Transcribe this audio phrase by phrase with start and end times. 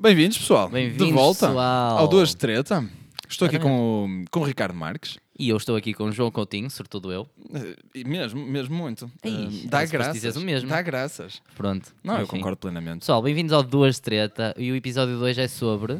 [0.00, 0.68] Bem-vindos, pessoal.
[0.68, 1.98] Bem-vindos, de volta pessoal.
[1.98, 2.88] ao Duas de Treta.
[3.28, 5.18] Estou aqui com, o- com o Ricardo Marques.
[5.38, 7.28] E eu estou aqui com o João Coutinho, sobretudo eu.
[7.54, 9.10] Eh, E mesmo, mesmo muito.
[9.22, 9.32] Ei,
[9.64, 10.14] Eh, dá graças.
[10.14, 10.68] dizeres o mesmo.
[10.68, 11.40] Dá graças.
[11.56, 11.94] Pronto.
[12.02, 12.36] Não, eu enfim.
[12.38, 13.00] concordo plenamente.
[13.00, 14.54] Pessoal, bem-vindos ao Duas Treta.
[14.58, 15.98] E o episódio de hoje é sobre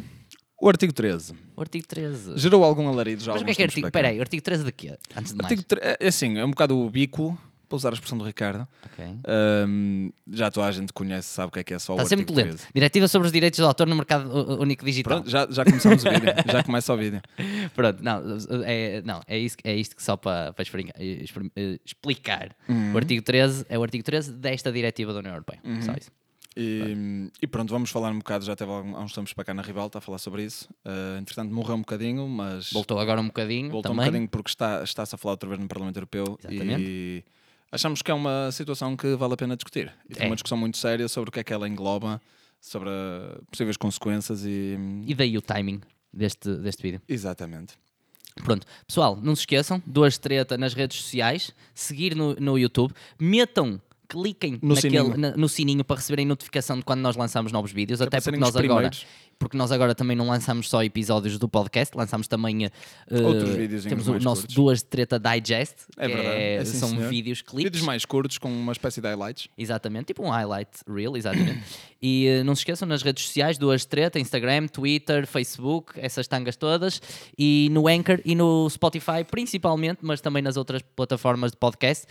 [0.60, 2.32] O artigo 13 o artigo 13.
[2.36, 3.86] gerou algum alarido já Mas o que é que é artigo?
[3.88, 4.98] Espera aí, o artigo 13 de quê?
[5.16, 5.50] Antes de mais.
[5.52, 7.38] Artigo tre- é assim, é um bocado o bico,
[7.68, 8.66] para usar a expressão do Ricardo.
[8.92, 9.04] Ok.
[9.26, 12.06] Ahm, já toda a gente conhece, sabe o que é que é só Está o
[12.06, 12.56] sempre artigo lento.
[12.56, 12.68] 13.
[12.74, 15.14] Diretiva sobre os direitos do autor no mercado uh, único digital.
[15.18, 16.28] Pronto, já, já começamos o vídeo.
[16.50, 17.20] Já começa o vídeo.
[17.74, 18.22] Pronto, não,
[18.64, 22.56] é, não, é, isso, é isto que só para, para explicar, eh, explicar.
[22.68, 22.94] Uhum.
[22.94, 25.60] O artigo 13 é o artigo 13 desta diretiva da União Europeia.
[25.64, 25.82] Uhum.
[25.82, 26.10] Só isso.
[26.60, 28.44] E, e pronto, vamos falar um bocado.
[28.44, 30.68] Já teve há uns tempos para cá na Ribalta a falar sobre isso.
[30.84, 34.06] Ah, entretanto, morreu um bocadinho, mas Voltou agora um bocadinho voltou um também.
[34.10, 36.36] bocadinho porque está- está-se a falar outra vez no Parlamento Europeu.
[36.42, 36.82] Exatamente.
[36.82, 37.24] E
[37.72, 39.92] achamos que é uma situação que vale a pena discutir.
[40.08, 40.26] E tem É.
[40.28, 42.20] uma discussão muito séria sobre o que é que ela engloba,
[42.60, 44.76] sobre ah, possíveis consequências e.
[45.06, 45.80] E daí o timing
[46.12, 47.00] deste, deste vídeo.
[47.08, 47.74] Exatamente.
[48.44, 53.80] Pronto, pessoal, não se esqueçam, duas treta nas redes sociais, seguir no, no YouTube, metam,
[54.08, 55.16] cliquem No naquele- sininho.
[55.18, 58.38] na- no sininho para receberem notificação de quando nós lançamos novos vídeos, até para porque
[58.38, 58.90] nós agora,
[59.38, 62.70] porque nós agora também não lançamos só episódios do podcast, lançamos também eh,
[63.22, 64.54] Outros vídeozinhos temos o nosso curtos.
[64.56, 67.08] duas treta digest, É que verdade, é sim, são senhor.
[67.08, 67.64] vídeos clipes.
[67.64, 69.48] Vídeos mais curtos com uma espécie de highlights.
[69.58, 71.62] Exatamente, tipo um highlight reel, exatamente.
[72.02, 76.56] e eh, não se esqueçam nas redes sociais, duas treta, Instagram, Twitter, Facebook, essas tangas
[76.56, 77.00] todas,
[77.38, 82.06] e no Anchor e no Spotify principalmente, mas também nas outras plataformas de podcast.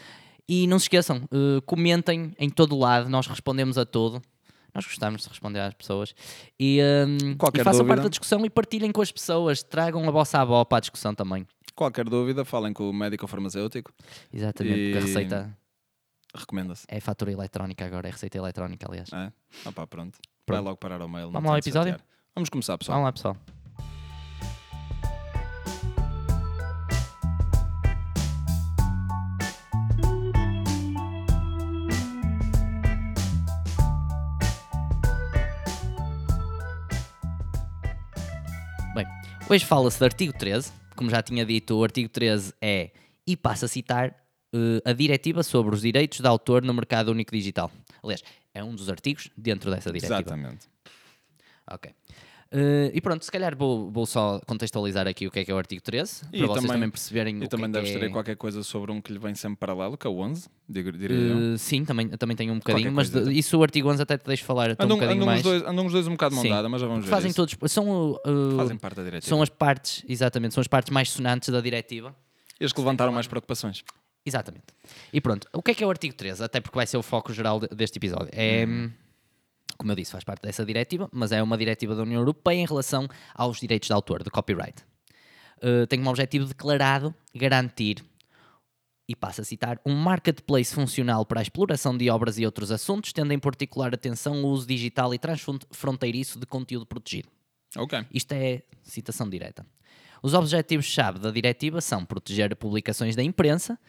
[0.50, 4.22] E não se esqueçam, eh, comentem em todo lado, nós respondemos a tudo.
[4.74, 6.14] Nós gostamos de responder às pessoas.
[6.60, 7.96] E, ehm, Qualquer e façam dúvida.
[7.96, 9.64] parte da discussão e partilhem com as pessoas.
[9.64, 11.48] Tragam a vossa avó para a discussão também.
[11.76, 13.92] Qualquer dúvida, falem com o médico farmacêutico.
[14.32, 15.58] Exatamente, porque a E- receita
[16.36, 16.86] Recomenda-se.
[16.88, 19.10] é fatura eletrónica agora, é receita eletrónica, aliás.
[19.12, 19.32] É?
[19.66, 20.14] Ah pá, pronto.
[20.14, 20.64] Vai Pronto.
[20.66, 21.32] logo parar ao mail.
[21.32, 22.00] Vamos lá ao episódio?
[22.36, 22.98] Vamos começar, pessoal.
[22.98, 23.38] Vamos lá, pessoal.
[39.50, 40.72] Hoje fala-se do artigo 13.
[40.96, 42.92] Como já tinha dito, o artigo 13 é,
[43.26, 44.16] e passa a citar,
[44.54, 47.72] eh, a diretiva sobre os direitos de autor no mercado único digital.
[48.04, 50.16] Aliás, é um dos artigos dentro dessa diretiva.
[50.16, 50.68] Exatamente.
[51.70, 51.92] Ok.
[52.50, 55.54] Eh, e pronto, se calhar vou, vou só contextualizar aqui o que é que é
[55.54, 57.90] o artigo 13, E para vocês também- também perceberem E o também que é deves
[57.92, 58.14] que ter aí é...
[58.14, 61.16] qualquer coisa sobre um que lhe vem sempre paralelo, que é o 11, digo- diria
[61.18, 61.54] eu.
[61.54, 63.30] Eh, sim, também, também tenho um bocadinho, Qualquer mas coisa.
[63.30, 65.40] de- isso o artigo 11 até te deixo falar até um Andam, bocadinho andam, mais.
[65.40, 67.36] os dois, andam os dois um bocado de mão mas já vamos ver Fazem isso.
[67.46, 69.28] todos, são, uh, Fazem parte da diretiva.
[69.30, 72.16] são as partes, exatamente, são as partes mais sonantes da diretiva.
[72.60, 73.84] Eles que levantaram mais preocupações.
[74.26, 74.66] Exatamente.
[75.14, 76.44] E pronto, o que é que é o artigo 13?
[76.44, 78.30] Até porque vai ser o foco geral de- deste episódio.
[78.34, 78.90] É, Hum.
[79.78, 82.66] Como eu disse, faz parte dessa diretiva, mas é uma diretiva da União Europeia em
[82.66, 84.84] relação aos direitos de autor, de copyright.
[85.58, 88.04] Uh, tem como objetivo declarado garantir,
[89.08, 93.14] e passo a citar, um marketplace funcional para a exploração de obras e outros assuntos,
[93.14, 97.30] tendo em particular atenção o uso digital e transfronteiriço de conteúdo protegido.
[97.76, 98.06] Ok.
[98.14, 99.66] Isto é citação direta.
[100.22, 103.80] Os objetivos-chave da diretiva são proteger publicações da imprensa,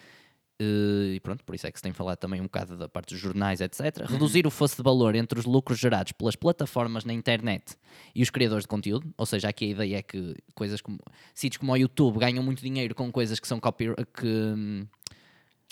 [0.60, 3.20] e pronto, por isso é que se tem falado também um bocado da parte dos
[3.20, 4.04] jornais, etc.
[4.08, 7.76] Reduzir o fosso de valor entre os lucros gerados pelas plataformas na internet
[8.14, 10.98] e os criadores de conteúdo, ou seja, aqui a ideia é que coisas como
[11.34, 14.86] sítios como o YouTube ganham muito dinheiro com coisas que são copy que hum,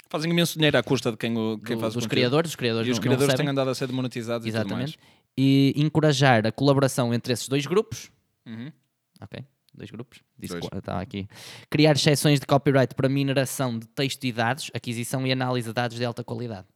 [0.09, 2.09] Fazem imenso dinheiro à custa de quem, o, quem do- faz o dos conteúdo.
[2.11, 3.47] criadores, os criadores E os não- não criadores recebem.
[3.47, 4.93] têm andado a ser demonetizados Exatamente.
[4.93, 8.09] e tudo E encorajar a colaboração entre esses dois grupos.
[8.47, 8.57] mais.
[8.59, 8.73] Uhum.
[9.21, 9.45] Ok,
[9.77, 10.21] dois grupos.
[10.39, 10.69] Disse Dois.
[10.69, 11.29] qua- tá aqui.
[11.71, 15.97] Criar exceções de copyright para mineração de texto e dados, aquisição e análise de dados
[15.97, 16.67] de alta qualidade.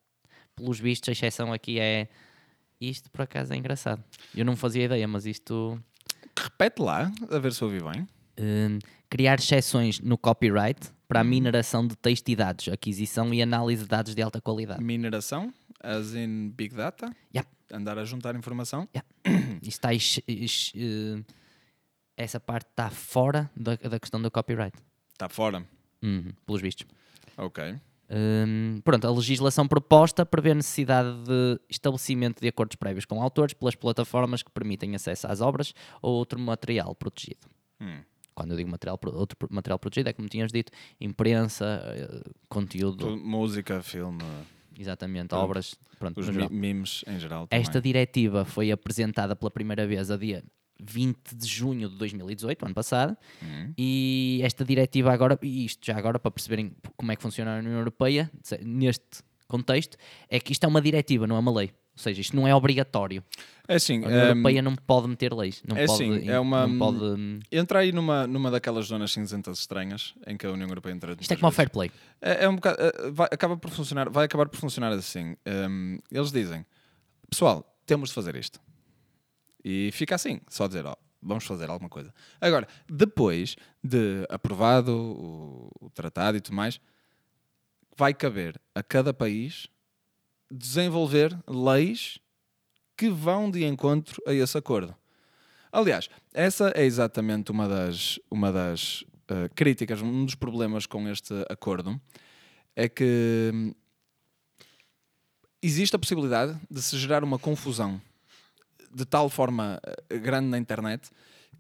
[0.57, 2.09] Pelos vistos, a exceção aqui é.
[2.81, 4.03] Isto por acaso é engraçado.
[4.35, 5.79] Eu não fazia ideia, mas isto.
[6.39, 8.07] Repete lá, a ver se ouvi bem.
[8.39, 8.79] hum,
[9.11, 13.89] criar exceções no copyright para a mineração de texto e dados, aquisição e análise de
[13.89, 14.83] dados de alta qualidade.
[14.83, 17.15] Mineração, as in Big Data.
[17.35, 17.49] Yeah.
[17.73, 18.89] Andar a juntar informação.
[19.63, 19.93] Isto está.
[19.93, 21.23] ex- ex- eh,
[22.23, 24.77] essa parte está fora da, da questão do copyright.
[25.13, 25.65] Está fora.
[26.03, 26.87] Uhum, pelos vistos.
[27.37, 27.77] Ok.
[28.13, 33.55] Hum, pronto, a legislação proposta prevê a necessidade de estabelecimento de acordos prévios com autores
[33.55, 35.73] pelas plataformas que permitem acesso às obras
[36.03, 37.47] ou outro material protegido.
[37.81, 38.01] Hum.
[38.35, 43.17] Quando eu digo material, outro material protegido, é como tínhamos dito, imprensa, eh, conteúdo, Tu-
[43.17, 44.23] Música, filme,
[44.79, 45.77] exatamente, obras.
[45.99, 47.47] Pronto, os memes em geral.
[47.47, 47.63] Também.
[47.63, 50.43] Esta diretiva foi apresentada pela primeira vez a dia
[50.83, 53.73] 20 de junho de 2018, ano passado, Hum.
[53.77, 57.59] e esta diretiva agora, e isto já agora para perceberem como é que funciona a
[57.59, 58.31] União Europeia,
[58.63, 59.97] neste contexto,
[60.29, 61.71] é que isto é uma diretiva, não é uma lei.
[61.93, 63.23] Ou seja, isto não é obrigatório.
[63.69, 65.63] É assim, A União hum, Europeia não pode meter leis.
[65.69, 69.13] Não é pode, assim, é uma- não pode, hum, entra aí numa, numa daquelas zonas
[69.13, 71.15] cinzentas estranhas em que a União Europeia entra.
[71.21, 71.91] Isto é como o fair play.
[72.23, 75.37] É, é um bocado, é, vai, acaba por funcionar, vai acabar por funcionar assim.
[75.69, 76.65] Hum, eles dizem,
[77.29, 78.59] pessoal, temos de fazer isto.
[79.65, 82.13] E fica assim, só dizer, ó, vamos fazer alguma coisa.
[82.41, 86.81] Agora, depois de aprovado o, o tratado e tudo mais,
[87.97, 89.69] vai caber a cada país
[90.51, 92.19] desenvolver leis
[92.97, 94.95] que vão de encontro a esse acordo.
[95.73, 101.33] Aliás, essa é exatamente uma das, uma das eh, críticas, um dos problemas com este
[101.49, 102.01] acordo
[102.75, 103.73] é que hum,
[105.63, 108.01] existe a possibilidade de se gerar uma confusão
[108.93, 111.11] de tal forma eh, grande na internet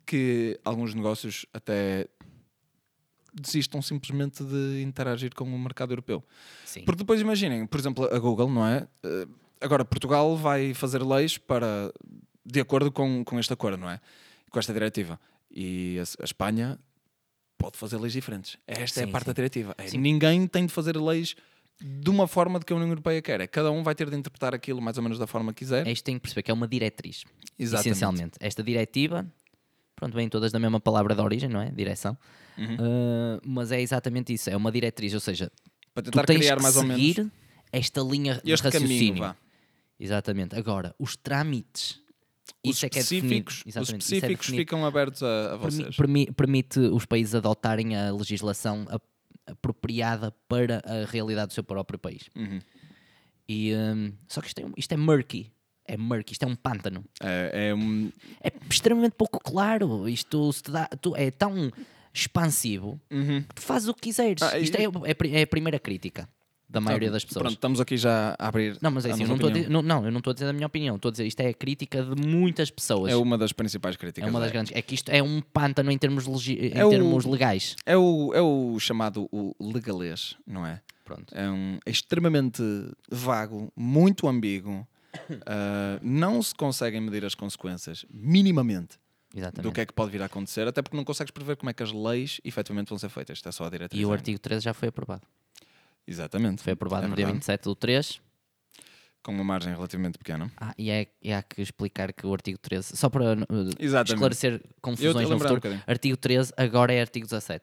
[0.06, 2.08] que alguns negócios até
[3.32, 6.24] desistam simplesmente de interagir com o mercado europeu.
[6.64, 6.84] Sim.
[6.84, 8.88] Porque depois imaginem, por exemplo, a Google, não é?
[9.04, 9.26] Eh,
[9.60, 11.92] Agora, Portugal vai fazer leis para
[12.44, 14.00] de acordo com, com este acordo, não é?
[14.50, 15.20] Com esta diretiva.
[15.50, 16.78] E a, a Espanha
[17.58, 18.56] pode fazer leis diferentes.
[18.66, 19.30] Esta é Sim, a parte sim.
[19.30, 19.74] da diretiva.
[19.76, 19.90] É.
[19.98, 21.36] Ninguém tem de fazer leis
[21.80, 23.40] de uma forma de que a União Europeia quer.
[23.40, 25.86] É, cada um vai ter de interpretar aquilo mais ou menos da forma que quiser.
[25.86, 27.24] É isto que tem que perceber que é uma diretriz.
[27.58, 27.88] Exatamente.
[27.90, 28.32] Essencialmente.
[28.40, 29.26] Esta diretiva,
[29.96, 31.70] pronto, vêm todas da mesma palavra de origem, não é?
[31.70, 32.16] Direção.
[32.58, 32.74] Uhum.
[32.74, 35.50] Uh, mas é exatamente isso, é uma diretriz, ou seja,
[35.94, 37.32] Para tentar criar mais ou seguir menos
[37.72, 38.62] esta linha de caminho.
[38.62, 39.18] raciocínio.
[39.22, 39.36] Vá.
[39.98, 40.56] Exatamente.
[40.56, 42.00] Agora, os trâmites,
[42.64, 44.62] Os isso é que é específicos, os isso é específicos definido.
[44.62, 45.96] ficam abertos a, a vocês.
[45.96, 49.02] permi- permite os países adotarem a legislação ap-
[49.46, 52.28] apropriada para a realidade do seu próprio país.
[52.36, 52.60] Uhum.
[53.48, 55.50] E, hum, só que isto é, um- isto é murky.
[55.84, 57.04] É murky, isto é um pântano.
[57.20, 60.08] É, é um, É extremamente pouco claro.
[60.08, 61.72] Isto dá, tu- é tão
[62.14, 63.42] expansivo Uhum.
[63.42, 64.42] que tu fazes o que quiseres.
[64.42, 66.28] Ah, Isto é, é a é a primeira crítica
[66.70, 67.42] da maioria das pessoas.
[67.42, 68.78] Pronto, estamos aqui já a abrir.
[68.80, 69.68] Não, mas é assim, eu não, estou a opinião.
[69.68, 71.40] dizer, não, não, eu não estou a dizer a minha opinião, estou a dizer isto
[71.40, 73.12] é a crítica de muitas pessoas.
[73.12, 74.30] É uma das principais É críticas.
[74.30, 74.52] uma das é.
[74.52, 74.72] grandes.
[74.74, 77.74] É que isto é um pântano em termos, em É o- termos legais.
[77.84, 80.80] É o, é o chamado o legalês, não é?
[81.04, 81.34] Pronto.
[81.34, 82.62] É, um, é extremamente
[83.10, 84.86] vago, muito ambíguo.
[85.44, 88.96] ah, não se conseguem medir as consequências, minimamente,
[89.34, 89.62] Exatamente.
[89.68, 91.72] do que é que pode vir a acontecer, até porque não consegues prever como é
[91.72, 93.38] que as leis efetivamente vão ser feitas.
[93.38, 94.00] Isto é só a diretriz.
[94.00, 94.14] E o é?
[94.14, 95.22] artigo 13 já foi aprovado.
[96.06, 96.62] Exatamente.
[96.62, 97.38] Foi aprovado É no dia verdade.
[97.46, 98.20] 27 do 3.
[99.22, 100.50] Com uma margem relativamente pequena.
[100.56, 104.62] Ah, e, é, e há que explicar que o artigo 13, só para uh, esclarecer
[104.80, 105.82] confusões no um futuro, bocadinho.
[105.86, 107.62] artigo 13 agora é artigo 17.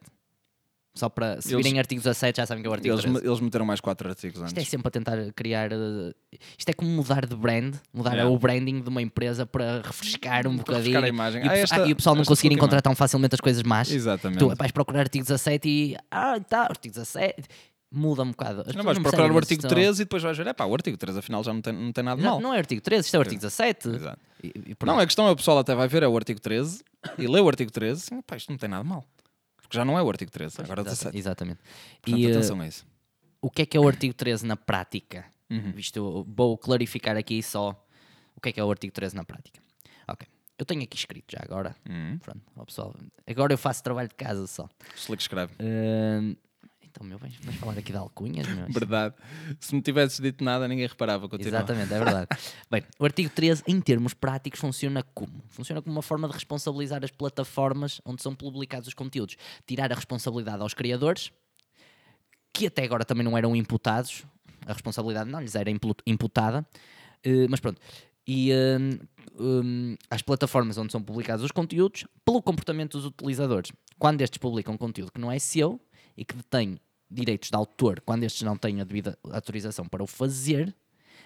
[0.94, 3.26] Só para, se Eles- virem artigo 17 já sabem que é o artigo Eles, 13.
[3.26, 4.52] eles meteram mais quatro artigos antes.
[4.52, 5.72] Isto é sempre a tentar criar.
[5.74, 6.14] uh,
[6.58, 8.32] Isto é como mudar de brand, mudar Yeah.
[8.32, 10.96] o branding de uma empresa para refrescar um Para bocadinho.
[11.00, 11.44] refrescar a imagem.
[11.44, 13.64] E, o Ah, esta- ah, e o pessoal não conseguir encontrar tão facilmente as coisas
[13.64, 13.90] más.
[13.92, 14.40] Exatamente.
[14.40, 15.98] Tu vais procurar artigo 17 e.
[16.12, 17.48] Ah, tá, artigo 17.
[17.90, 18.62] Muda um bocado.
[18.68, 19.78] As não vais procurar percebem o artigo questão.
[19.78, 21.92] 13 e depois vais ver, é pá, o artigo 13 afinal já não tem, não
[21.94, 22.42] tem nada Não, mal.
[22.42, 23.88] não é artigo 13, isto é o artigo 17.
[23.90, 24.20] Exato.
[24.44, 26.84] E- e Não, a questão é o pessoal até vai ver é o artigo 13
[27.18, 29.06] e lê o artigo 13 e pá, isto não tem nada mal.
[29.62, 31.18] Porque já não é o artigo 13, agora é o Exata- 17.
[31.18, 31.60] Exatamente.
[32.02, 32.86] Portanto, e uh, atenção a isso.
[33.42, 35.26] o que é que é o artigo 13 na prática?
[35.50, 35.74] Uhum.
[35.78, 37.70] Isto, vou clarificar aqui só
[38.36, 39.62] o que é que é o artigo 13 na prática.
[40.10, 40.28] Ok.
[40.60, 41.74] Eu tenho aqui escrito já agora.
[41.90, 42.18] Uhum.
[42.18, 42.94] Pronto, ó pessoal.
[43.26, 44.68] Agora eu faço trabalho de casa só.
[44.96, 45.54] Slick escreve.
[45.62, 46.36] Hum,
[46.98, 48.66] então, meu, vais, vais falar aqui de alcunhas, meu?
[48.70, 49.14] Verdade.
[49.60, 51.30] Se me tivesses dito nada, ninguém reparava.
[51.30, 51.50] Continua.
[51.50, 52.28] Exatamente, é verdade.
[52.72, 55.44] Bem, o artigo 13, em termos práticos, funciona como?
[55.50, 59.38] Funciona como uma forma de responsabilizar as plataformas onde são publicados os conteúdos.
[59.68, 61.32] Tirar a responsabilidade aos criadores,
[62.52, 64.24] que até agora também não eram imputados,
[64.66, 66.66] a responsabilidade não lhes era impu- imputada,
[67.24, 67.80] eh, mas pronto.
[68.28, 69.00] E hum,
[69.40, 73.72] hum, às plataformas onde são publicados os conteúdos, pelo comportamento dos utilizadores.
[74.00, 75.80] Quando estes publicam conteúdo que não é seu
[76.18, 80.08] e que detém direitos de autor, quando estes não têm a devida autorização para o
[80.08, 80.76] fazer,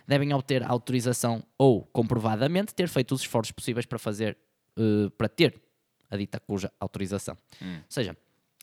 [0.08, 4.38] devem obter autorização ou, comprovadamente, ter feito os esforços possíveis para fazer,
[4.78, 5.62] eh, para ter
[6.10, 7.38] a dita cuja autorização.
[7.62, 7.78] Hum.
[7.78, 8.16] Ou seja,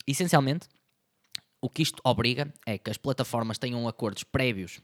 [0.06, 0.68] essencialmente,
[1.60, 4.80] o que isto obriga é que as plataformas tenham acordos prévios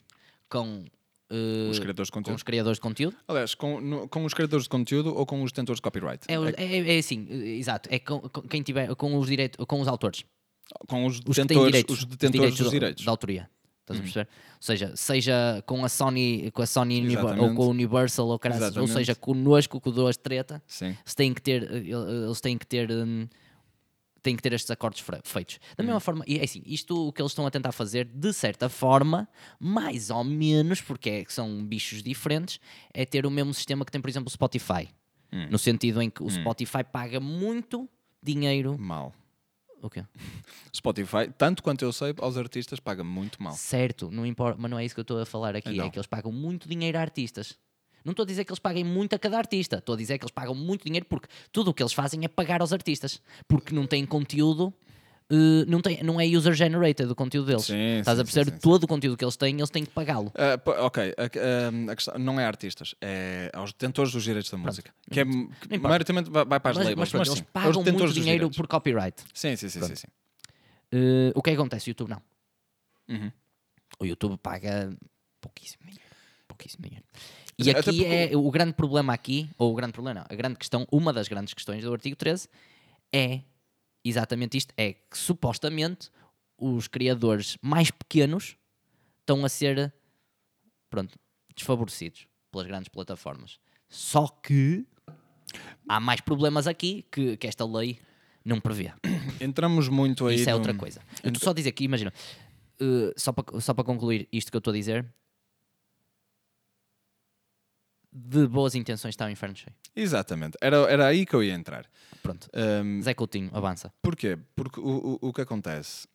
[0.49, 0.83] com,
[1.29, 2.35] eh, Os criadores de com conteúdo.
[2.37, 3.15] os criadores de conteúdo.
[3.27, 6.25] Aliás, com, no- com os criadores de conteúdo ou com os detentores de copyright?
[6.27, 9.63] É, o- é- é assim, eh, exato, é com, com quem tiver, com os direitos,
[9.65, 10.23] com os autores.
[10.87, 13.05] Com os Os que têm detentores, direitos, os detentores dos direitos.
[13.05, 13.49] da autoria.
[13.81, 14.27] Estás a perceber?
[14.55, 18.75] Ou seja, seja com a Sony, com a Sony ou com a Universal ou, caraças,
[18.75, 20.97] ou seja, connosco, com o Duas Treta, Sim.
[21.05, 21.83] se têm que ter, eh,
[22.25, 23.27] eles têm que ter, hum,
[24.23, 25.59] têm que ter estes acordos feitos.
[25.77, 25.85] Da Hum.
[25.85, 28.69] mesma forma, e é assim, isto o que eles estão a tentar fazer, de certa
[28.69, 29.29] forma,
[29.59, 32.59] mais ou menos, porque é, que são bichos diferentes,
[32.91, 34.89] é ter o mesmo sistema que tem, por exemplo, o Spotify.
[35.31, 35.47] Hum.
[35.51, 37.87] No sentido em que o Spotify paga muito
[38.23, 38.75] dinheiro.
[38.79, 39.13] Mal.
[39.85, 40.03] O quê?
[40.75, 43.53] Spotify, tanto quanto eu sei, aos artistas paga muito mal.
[43.53, 45.69] Certo, não importa, mas não é isso que eu estou a falar aqui.
[45.69, 45.85] Então.
[45.85, 47.55] É que eles pagam muito dinheiro a artistas.
[48.03, 50.25] Não estou a dizer que eles paguem muito a cada artista, estou a dizer que
[50.25, 53.75] eles pagam muito dinheiro porque tudo o que eles fazem é pagar aos artistas, porque
[53.75, 54.73] não têm conteúdo.
[55.29, 57.65] Eh, não, tem, não é user-generated o conteúdo deles.
[57.65, 58.51] Sim, Estás sim, a perceber?
[58.53, 60.31] sim, Todo o conteúdo que eles têm, eles têm que pagá-lo.
[60.63, 64.57] Pô, ok, a, a- a questão não é artistas, é aos detentores dos direitos da
[64.57, 64.93] música.
[65.11, 65.79] Que é, que importa.
[65.79, 68.49] maioritamente vai, vai para as Mas, labels, mas pronto, mas eles aos pagam muito dinheiro
[68.51, 69.23] por copyright.
[69.33, 70.07] Sim, sim, sim, sim, sim.
[71.35, 71.89] O que é que acontece?
[71.89, 72.21] O YouTube não.
[73.09, 73.31] Uhum.
[73.99, 74.89] O YouTube paga
[75.41, 76.03] pouquíssimo dinheiro.
[76.47, 77.05] Pouquíssimo dinheiro.
[77.57, 80.35] E até aqui porque é o grande problema aqui, ou o grande problema, não, a
[80.35, 82.47] grande questão, uma das grandes questões do artigo 13
[83.13, 83.41] é
[84.09, 86.09] exatamente isto, é que supostamente
[86.57, 88.55] os criadores mais pequenos
[89.19, 89.93] estão a ser
[90.89, 91.17] pronto,
[91.55, 93.59] desfavorecidos pelas grandes plataformas.
[93.89, 94.85] Só que
[95.87, 97.99] há mais problemas aqui que, que esta lei
[98.43, 98.91] não prevê.
[99.41, 100.35] Entramos muito aí.
[100.35, 101.01] Isso é no- outra coisa.
[101.23, 102.13] Eu estou só a dizer que, imagina,
[102.81, 105.05] uh, só para só para concluir isto que eu estou a dizer,
[108.17, 109.75] de boas intenções está o inferno cheio.
[109.95, 111.85] Exatamente, era, era aí que eu ia entrar.
[112.23, 112.47] Pronto.
[112.53, 113.91] Ahm, Zé Coutinho, avança.
[114.01, 114.37] Porquê?
[114.55, 116.07] Porque o, o, o que acontece?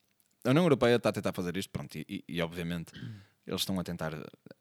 [0.45, 2.92] A União Europeia está a tentar fazer isto, pronto, e, e- e, obviamente
[3.47, 4.12] eles estão a tentar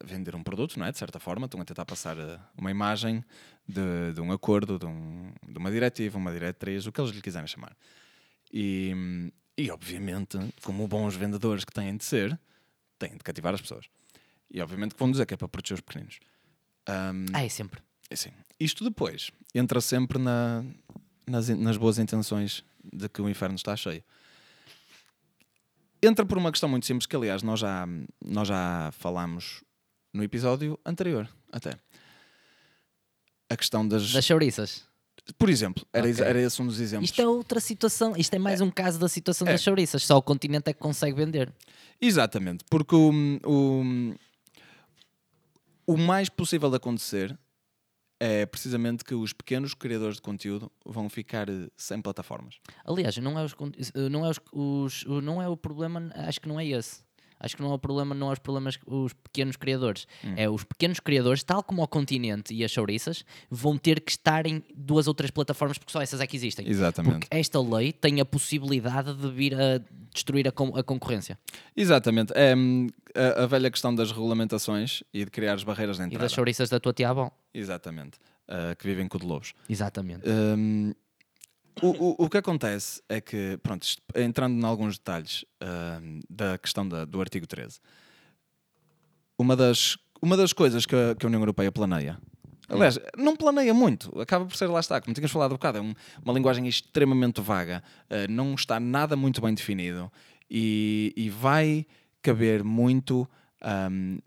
[0.04, 0.90] vender um produto, não é?
[0.92, 3.24] De certa forma, estão a tentar passar eh, uma imagem
[3.68, 7.22] de, de um acordo, de, um- de uma diretiva, uma diretriz, o que eles lhe
[7.22, 7.74] quiserem chamar.
[8.52, 12.38] E, e, obviamente, como bons vendedores que têm de ser,
[12.98, 13.86] têm de cativar as pessoas.
[14.50, 16.18] E obviamente que vão dizer que é para proteger os pequeninos.
[16.86, 17.80] Ahm, Ah, é sempre.
[18.10, 20.64] assim, isto depois entra sempre na-
[21.26, 24.02] nas, nas boas intenções de que o inferno está cheio.
[26.02, 27.86] Entra por uma questão muito simples que, aliás, nós já,
[28.24, 29.62] nós já falámos
[30.12, 31.74] no episódio anterior, até.
[33.50, 34.10] A questão das.
[34.12, 34.88] Das chouriças.
[35.36, 36.24] Por exemplo, era, Ok.
[36.24, 37.10] era esse um dos exemplos.
[37.10, 38.14] Isto é outra situação.
[38.16, 39.52] Isto é mais um caso da situação É.
[39.52, 40.04] das chouriças.
[40.04, 41.52] Só o continente é que consegue vender.
[42.00, 43.10] Exatamente, porque o,
[43.44, 44.14] o,
[45.92, 47.38] o mais possível de acontecer
[48.22, 52.60] é precisamente que os pequenos criadores de conteúdo vão ficar eh, sem plataformas.
[52.84, 53.72] Aliás, não é, os, con-
[54.10, 57.02] não, é os, não é o problema, acho que não é esse.
[57.40, 60.06] Acho que não é o problema, não é os problemas os pequenos criadores.
[60.22, 60.34] Hum.
[60.36, 64.46] É os pequenos criadores, tal como o continente e as chouriças, vão ter que estar
[64.46, 66.68] em duas ou três plataformas porque só essas é que existem.
[66.68, 67.12] Exatamente.
[67.20, 69.80] Porque esta lei tem a possibilidade de vir a
[70.12, 71.38] destruir a, con- a concorrência.
[71.76, 72.32] Exatamente.
[72.36, 76.06] É hum, a, a velha questão das regulamentações e de criar as barreiras de E
[76.06, 76.24] entrada.
[76.24, 77.30] das chouriças da tua tia bom.
[77.54, 78.18] Exatamente.
[78.48, 79.54] Ah, que vivem com o de lobos.
[79.68, 80.28] Exatamente.
[80.28, 80.92] Hum,
[81.82, 85.44] o, o, o que acontece é que, pronto, entrando em alguns detalhes
[86.02, 87.80] hum, da questão da- do artigo 13,
[89.38, 92.18] uma das, uma das coisas que a, que a União Europeia planeia,
[92.68, 95.80] aliás, não planeia muito, acaba por ser lá está, como tinhas falado há bocado, é
[95.80, 100.10] um- uma linguagem extremamente vaga, ah, não está nada muito bem definido
[100.50, 101.86] e, e vai
[102.22, 103.28] caber muito
[103.90, 104.18] hum,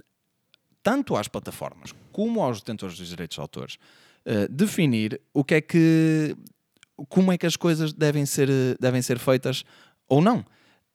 [0.82, 3.78] tanto às plataformas como aos detentores dos direitos de autores
[4.26, 6.36] eh, definir o que é que
[7.10, 9.64] como é que as coisas devem ser eh, devem ser feitas
[10.08, 10.46] ou não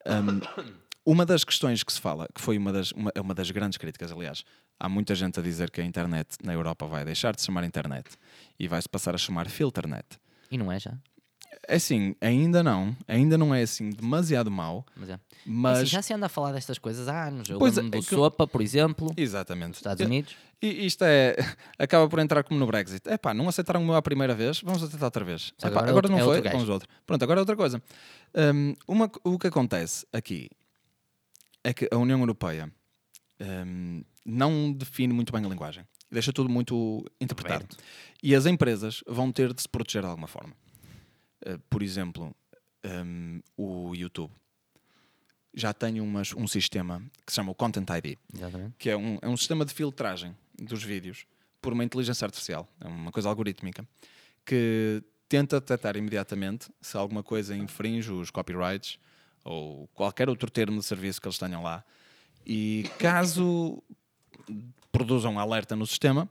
[0.07, 0.41] Um,
[1.05, 3.77] uma das questões que se fala que foi uma das uma, é uma das grandes
[3.77, 4.45] críticas aliás
[4.79, 8.07] há muita gente a dizer que a internet na Europa vai deixar de chamar internet
[8.59, 10.07] e vai se passar a chamar filternet
[10.51, 10.97] E não é já?
[11.67, 15.13] É assim ainda não ainda não é assim demasiado mau Mas é.
[15.15, 17.49] É mas assim, já se anda a falar destas coisas há anos.
[17.49, 20.37] Eu Pois é, lembro do é que- Sopa, por exemplo, exatamente Estados Unidos.
[20.61, 21.37] E isto é.
[21.79, 23.09] Acaba por entrar como no Brexit.
[23.09, 25.53] É pá, não aceitaram o meu à primeira vez, vamos aceitar outra vez.
[25.59, 26.89] Epá, agora é agora não é foi, vamos outro.
[27.07, 27.83] Pronto, agora é outra coisa.
[28.35, 30.51] Hum, uma, o que acontece aqui
[31.65, 32.71] é que a União Europeia
[33.41, 35.85] hum, não define muito bem a linguagem.
[36.11, 37.67] Deixa tudo muito interpretado.
[38.23, 40.53] E as empresas vão ter de se proteger de alguma forma.
[41.47, 42.35] Uh, por exemplo,
[42.85, 44.33] hum, o YouTube
[45.55, 48.75] já tem umas- um sistema que se chama o Content ID Exatamente.
[48.79, 51.27] que é um, é um sistema de filtragem dos vídeos
[51.61, 53.87] por uma inteligência artificial, é uma coisa algorítmica,
[54.45, 58.99] que tenta detectar imediatamente se alguma coisa infringe os copyrights
[59.45, 61.85] ou qualquer outro termo de serviço que eles tenham lá.
[62.47, 63.83] E caso
[64.93, 66.29] produzam um alerta no sistema,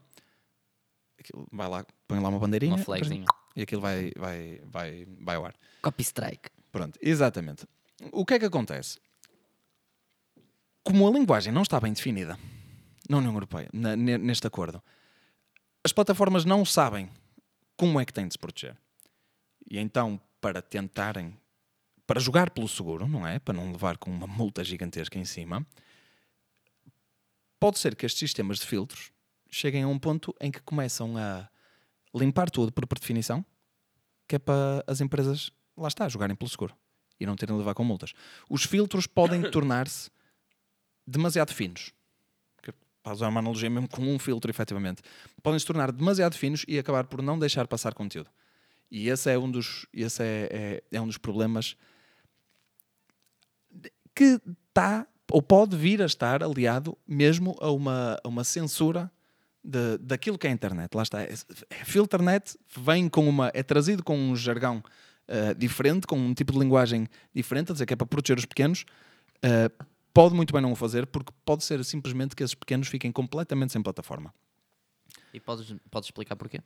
[1.52, 3.24] vai lá, põe lá uma bandeirinha Uma flagzinha.
[3.58, 5.54] E aquilo vai, vai, vai, vai ao ar.
[5.82, 6.48] Copy strike.
[6.70, 7.66] Pronto, exatamente.
[8.12, 8.98] O que é que acontece?
[10.84, 12.38] Como a linguagem não está bem definida
[13.10, 14.80] na União Europeia, na- ne- neste acordo,
[15.84, 17.10] as plataformas não sabem
[17.76, 18.76] como é que têm de se proteger.
[19.68, 21.36] E então, para tentarem,
[22.06, 23.40] para jogar pelo seguro, não é?
[23.40, 25.66] Para não levar com uma multa gigantesca em cima,
[27.58, 29.10] pode ser que estes sistemas de filtros
[29.50, 31.48] cheguem a um ponto em que começam a
[32.14, 33.44] limpar tudo por definição,
[34.26, 36.74] que é para as empresas, lá está, jogarem pelo seguro
[37.20, 38.12] e não terem de levar com multas.
[38.48, 40.10] Os filtros podem tornar-se
[41.06, 41.92] demasiado finos.
[43.02, 45.02] Para usar uma analogia mesmo com um filtro, efetivamente,
[45.42, 48.28] podem se tornar demasiado finos e acabar por não deixar passar conteúdo.
[48.90, 51.76] E esse é um dos, esse é, é, é um dos problemas
[54.14, 54.40] que
[54.74, 59.10] está ou pode vir a estar aliado mesmo a uma, a uma censura
[59.68, 60.94] de, daquilo que é a internet.
[60.94, 61.22] Lá está.
[61.22, 61.34] É,
[61.70, 63.50] é Filternet vem com uma.
[63.52, 64.78] é trazido com um jargão
[65.28, 68.46] uh, diferente, com um tipo de linguagem diferente, a dizer que é para proteger os
[68.46, 68.84] pequenos.
[69.44, 69.84] Uh,
[70.14, 73.72] pode muito bem não o fazer, porque pode ser simplesmente que esses pequenos fiquem completamente
[73.72, 74.32] sem plataforma.
[75.34, 76.60] E podes, podes explicar porquê?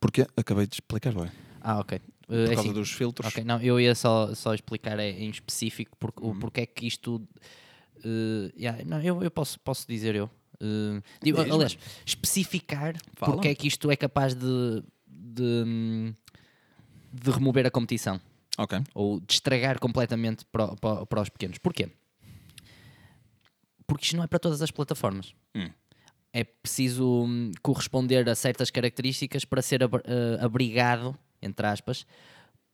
[0.00, 1.30] Porque acabei de explicar bem.
[1.60, 1.98] Ah, ok.
[1.98, 3.34] Uh, Por é causa assim, dos filtros.
[3.44, 6.38] Não, eu ia só, só explicar em específico porque, o Uhum.
[6.38, 7.16] porque é que isto.
[7.16, 10.30] uh, yeah, não, eu, eu posso, posso dizer eu.
[10.60, 13.32] Uh, digo, aliás, especificar Fala.
[13.34, 16.14] porque é que isto é capaz de, de,
[17.12, 18.20] de remover a competição
[18.58, 18.78] Ok.
[18.94, 21.58] ou de estragar completamente para, para, para os pequenos.
[21.58, 21.90] Porquê?
[23.86, 25.34] Porque isto não é para todas as plataformas.
[25.54, 25.70] Hum.
[26.32, 32.06] É preciso hum, corresponder a certas características para ser abr- eh, abrigado, entre aspas,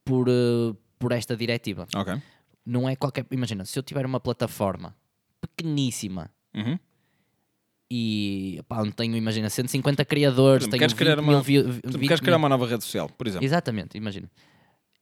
[0.04, 1.86] por, eh, por esta diretiva.
[1.94, 2.20] Ok.
[2.64, 3.26] Não é qualquer.
[3.30, 4.96] Imagina, se eu tiver uma plataforma
[5.40, 6.78] pequeníssima Uhum.
[7.94, 11.98] E pá, onde tenho, imagina, 150 criadores, exemplo, tenho queres 20 criar uma- vi- Tu
[11.98, 13.44] 20 queres criar uma nova rede social, por exemplo.
[13.44, 14.30] Exatamente, imagina.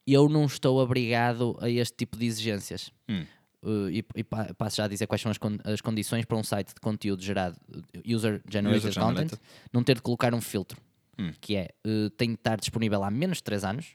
[0.06, 2.90] Eu não estou obrigado a este tipo de exigências.
[3.08, 3.24] Hum.
[3.62, 6.36] Uh, e, e pa- passo já a dizer quais são as, con- as condições para
[6.36, 7.82] um site de conteúdo gerado, uh,
[8.16, 9.40] user generated User content, generated.
[9.72, 10.80] não ter de colocar um filtro,
[11.18, 11.30] Hum.
[11.40, 13.86] que é uh, tem de estar disponível há menos de 3 anos,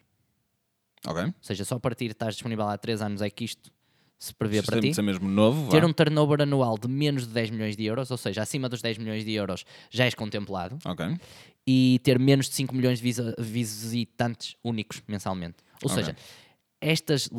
[1.08, 3.72] ou seja, só a partir de estar disponível há 3 anos é que isto
[4.17, 5.01] se prevê para ti.
[5.01, 5.69] mesmo novo.
[5.69, 5.88] Ter vá.
[5.88, 8.98] um turnover anual de menos de 10 milhões de euros, ou seja, acima dos 10
[8.98, 10.77] milhões de euros já és contemplado,
[11.67, 15.57] e ter menos de 5 milhões de visitantes únicos mensalmente.
[15.84, 16.03] Ou Ok.
[16.03, 16.15] seja,
[16.79, 17.29] estas,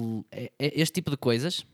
[0.59, 1.64] este tipo de coisas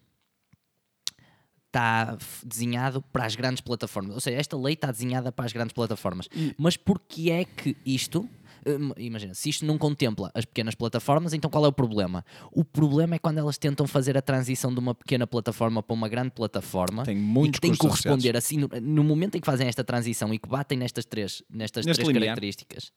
[1.66, 4.14] está desenhado para as grandes plataformas.
[4.14, 6.28] Ou seja, esta lei está desenhada para as grandes plataformas.
[6.58, 8.28] Mas porquê é que isto.
[8.66, 12.24] Hum, Imagina, se isto não contempla as pequenas plataformas, então qual é o problema?
[12.50, 16.08] O problema é quando elas tentam fazer a transição de uma pequena plataforma para uma
[16.08, 19.66] grande plataforma Tem e que tem que corresponder assim no, no momento em que fazem
[19.68, 22.28] esta transição e que batem nestas três, nestas Neste três limiar.
[22.36, 22.92] características,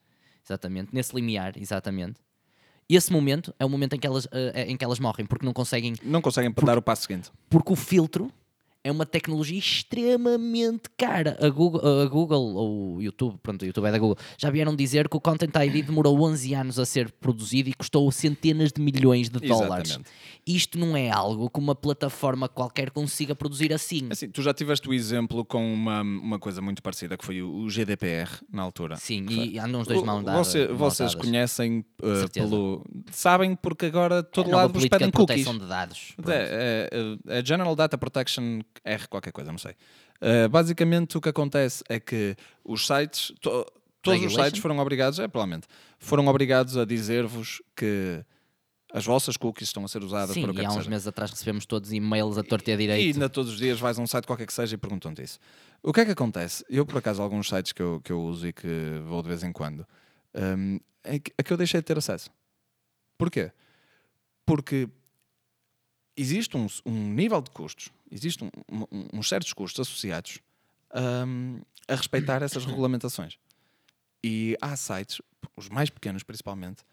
[0.45, 2.19] exatamente, nesse limiar, exatamente.
[2.87, 5.53] Esse momento é o momento em que elas, eh, em que elas morrem, porque não
[5.53, 7.31] conseguem, Não conseguem dar o passo seguinte.
[7.49, 8.31] porque o filtro
[8.85, 11.35] é uma tecnologia extremamente cara.
[11.41, 14.75] A Google, a Google ou o YouTube, pronto, o YouTube é da Google, já vieram
[14.75, 18.79] dizer que o Content ID demorou 11 anos a ser produzido e custou centenas de
[18.81, 19.89] milhões de dólares.
[19.89, 20.11] Exatamente.
[20.45, 24.07] Isto não é algo que uma plataforma qualquer consiga produzir assim.
[24.11, 27.67] Assim, tu já tiveste o exemplo com uma, uma coisa muito parecida, que foi o,
[27.67, 28.95] GDPR, na altura.
[28.97, 30.47] Sim, e andam os dois mãos dadas.
[30.47, 32.85] você- vocês conhecem uh, pelo.
[33.11, 35.45] Sabem porque agora todo É a lado vos pedem de cookies.
[35.49, 36.13] de dados.
[36.15, 36.29] Pronto.
[36.31, 36.89] É,
[37.27, 39.73] é, é General Data Protection R, qualquer coisa, não sei.
[40.21, 43.65] Uh, basicamente o que acontece é que os sites, to-
[44.01, 44.43] todos os Regulation?
[44.45, 45.67] sites foram obrigados, é provavelmente,
[45.99, 48.23] foram obrigados a dizer-vos que
[48.93, 50.75] as vossas cookies estão a ser usadas Sim, para o que e é há uns
[50.75, 50.89] seja.
[50.89, 53.13] meses atrás recebemos todos e-mails a torta e a E direito.
[53.15, 55.37] ainda todos os dias vais a um site qualquer que seja e perguntam-te isso.
[55.83, 56.63] O que é que acontece?
[56.69, 58.67] Eu, por acaso, alguns sites que eu, que eu uso e que
[59.05, 59.85] vou de vez em quando,
[60.33, 62.29] hum, é, que, que eu deixei de ter acesso.
[63.17, 63.51] Porquê?
[64.45, 64.87] Porque
[66.15, 70.39] existe um, um nível de custos, existem um, um- uns certos custos associados
[71.27, 73.37] hum, a respeitar essas regulamentações.
[74.23, 75.21] E há sites,
[75.55, 76.83] os mais pequenos principalmente,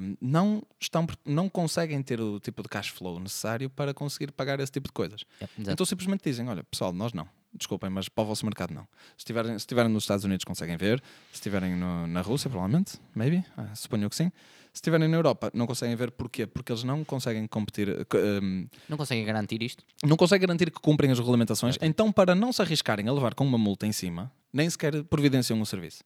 [0.00, 4.60] hum, não, estão, não conseguem ter o tipo de cash flow necessário para conseguir pagar
[4.60, 5.24] esse tipo de coisas.
[5.40, 5.46] É.
[5.72, 7.28] Então simplesmente dizem: olha, pessoal, nós não.
[7.56, 8.82] Desculpem, mas para o vosso mercado não.
[8.82, 12.98] Se estiverem, se estiverem nos Estados Unidos conseguem ver, se estiverem no- na Rússia, provavelmente,
[13.14, 14.32] maybe, ah, suponho que sim.
[14.74, 16.46] Se estiverem na Europa, não conseguem ver porquê?
[16.48, 19.84] Porque eles não conseguem competir, eh, co- ehm, Não conseguem garantir isto?
[20.04, 23.44] não conseguem garantir que cumprem as regulamentações, então para não se arriscarem a levar com
[23.46, 26.02] uma multa em cima, nem sequer providenciam um serviço.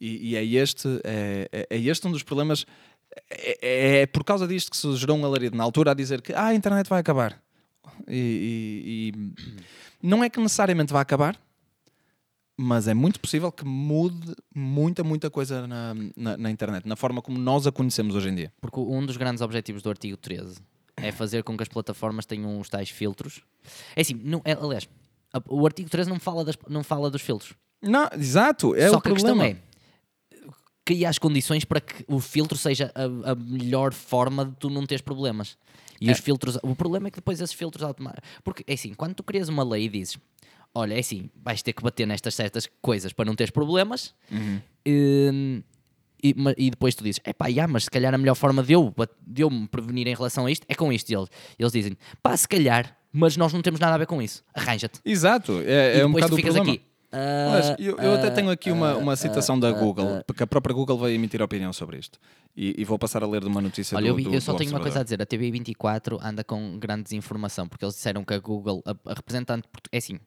[0.00, 2.64] E, e é, este, é, é- é este um dos problemas.
[3.30, 6.22] É, é- é por causa disto que se gerou um alarido na altura a dizer
[6.22, 7.38] que ah, a internet vai acabar.
[8.08, 9.32] E, e- e
[10.02, 11.38] não é que necessariamente vai acabar,
[12.60, 17.22] mas é muito possível que mude muita, muita coisa na, na, na internet, na forma
[17.22, 18.52] como nós a conhecemos hoje em dia.
[18.60, 20.58] Porque um dos grandes objetivos do artigo 13
[20.96, 23.42] é fazer com que as plataformas tenham os tais filtros.
[23.94, 24.88] É assim, não, é, aliás,
[25.48, 27.54] o artigo 13 não fala, das, não fala dos filtros.
[27.80, 29.56] Não, exato, é Só o que a questão problema.
[29.56, 30.48] é
[30.84, 34.86] criar as condições para que o filtro seja a, a melhor forma de tu não
[34.86, 35.56] teres problemas.
[36.00, 36.12] E É.
[36.12, 38.28] os filtros, o problema é que depois esses filtros automáticos.
[38.42, 40.16] Porque é assim, quando tu crias uma lei e dizes,
[40.74, 44.60] olha, é assim, vais ter que bater nestas certas coisas para não teres problemas, Uhum.
[44.86, 45.62] hum,
[46.22, 48.62] e, ma- e depois tu dizes, é pá, já, mas se calhar a melhor forma
[48.62, 48.92] de eu,
[49.26, 51.08] de eu me prevenir em relação a isto é com isto.
[51.10, 51.28] E eles,
[51.58, 55.00] eles dizem, pá, se calhar, mas nós não temos nada a ver com isso, arranja-te.
[55.04, 58.70] Exato, E é, é um bocado tu ficas aqui, Aliás, eu, eu até tenho aqui
[58.70, 62.18] uma, uma citação da ah, Google, porque a própria Google vai emitir opinião sobre isto.
[62.54, 64.40] E, e vou passar a ler de uma notícia Olha, do, eu, vi- do- eu
[64.42, 65.22] só tenho uma coisa a dizer.
[65.22, 69.66] A TV24 anda com grande desinformação, porque eles disseram que a Google, a, a representante.
[69.90, 70.18] É assim.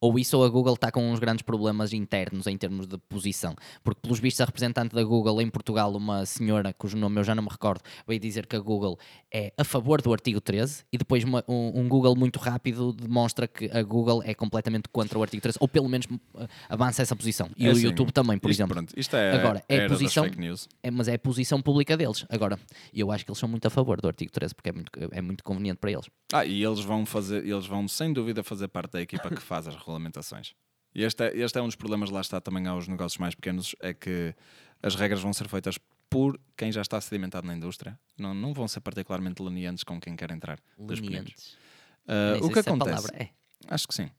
[0.00, 3.54] Ou isso ou a Google está com uns grandes problemas internos em termos de posição.
[3.82, 7.34] Porque, pelos vistos, a representante da Google em Portugal, uma senhora cujo nome eu já
[7.34, 8.98] não me recordo, veio dizer que a Google
[9.32, 13.46] é a favor do artigo 13 e depois uma- um, um Google muito rápido demonstra
[13.48, 16.06] que a Google é completamente contra o artigo 13, ou pelo menos
[16.38, 17.48] eh, avança essa posição.
[17.56, 18.74] E É o assim, YouTube também, por isto, exemplo.
[18.74, 20.68] Pronto, isto é, Agora, é a posição- fake news.
[20.82, 22.24] É, mas é a posição pública deles.
[22.28, 22.58] Agora,
[22.94, 25.20] eu acho que eles são muito a favor do artigo 13, porque é muito, é
[25.20, 26.06] muito conveniente para eles.
[26.32, 29.66] Ah, e eles vão fazer, eles vão sem dúvida fazer parte da equipa que faz
[29.66, 30.54] as regulamentações.
[30.94, 33.74] E este é, este é um dos problemas, lá está também aos negócios mais pequenos,
[33.80, 34.34] é que
[34.82, 37.98] as regras vão ser feitas por quem já está sedimentado na indústria.
[38.16, 40.58] Não, não vão ser particularmente lenientes com quem quer entrar.
[40.78, 41.56] Lenientes.
[42.06, 43.08] Nem o que a acontece?
[43.14, 43.28] é.
[43.66, 44.10] Acho que sim.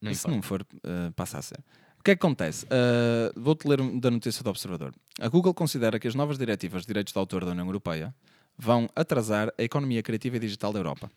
[0.00, 1.58] Não e se não for, uh, passa a ser.
[1.98, 2.66] O que é que acontece?
[2.66, 4.94] Uh, Vou-te ler da notícia do Observador.
[5.20, 8.14] A Google considera que as novas diretivas de direitos de autor da União Europeia
[8.58, 11.10] vão atrasar a economia criativa e digital da Europa.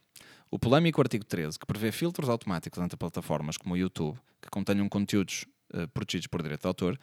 [0.51, 4.89] O polémico artigo 13, que prevê filtros automáticos entre plataformas como o YouTube, que contenham
[4.89, 6.99] conteúdos uh, protegidos por direito de autor,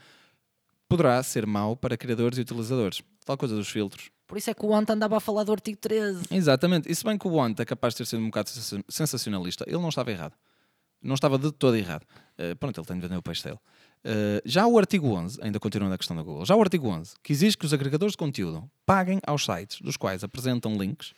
[0.88, 3.02] poderá ser mau para criadores e utilizadores.
[3.24, 4.10] Tal coisa dos filtros.
[4.26, 6.24] Por isso é que o Ant andava a falar do artigo 13.
[6.32, 6.90] Exatamente.
[6.90, 9.64] E se bem que o Want é capaz de ter sido um bocado sensa- sensacionalista,
[9.68, 10.34] ele não estava errado.
[11.00, 12.04] Não estava de todo errado.
[12.36, 13.58] Eh, pronto, ele tem de vender o peixe dele.
[14.02, 17.14] Eh, já o artigo 11, ainda continuando a questão da Google, já o artigo 11,
[17.22, 21.12] que exige que os agregadores de conteúdo paguem aos sites dos quais apresentam links,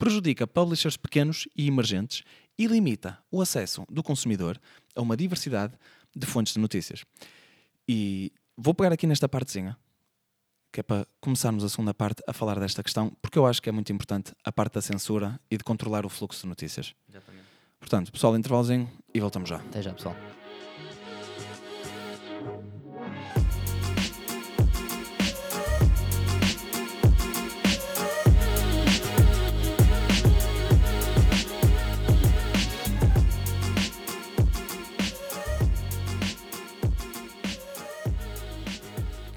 [0.00, 2.24] prejudica publishers pequenos e emergentes
[2.58, 4.58] e limita o acesso do consumidor
[4.96, 5.74] a uma diversidade
[6.16, 7.04] de fontes de notícias.
[7.86, 9.76] E vou pegar aqui nesta partezinha,
[10.72, 13.68] que é para começarmos a segunda parte a falar desta questão, porque eu acho que
[13.68, 16.94] é muito importante a parte da censura e de controlar o fluxo de notícias.
[17.78, 19.56] Portanto, pessoal, intervalozinho e voltamos já.
[19.56, 20.16] Até já, pessoal.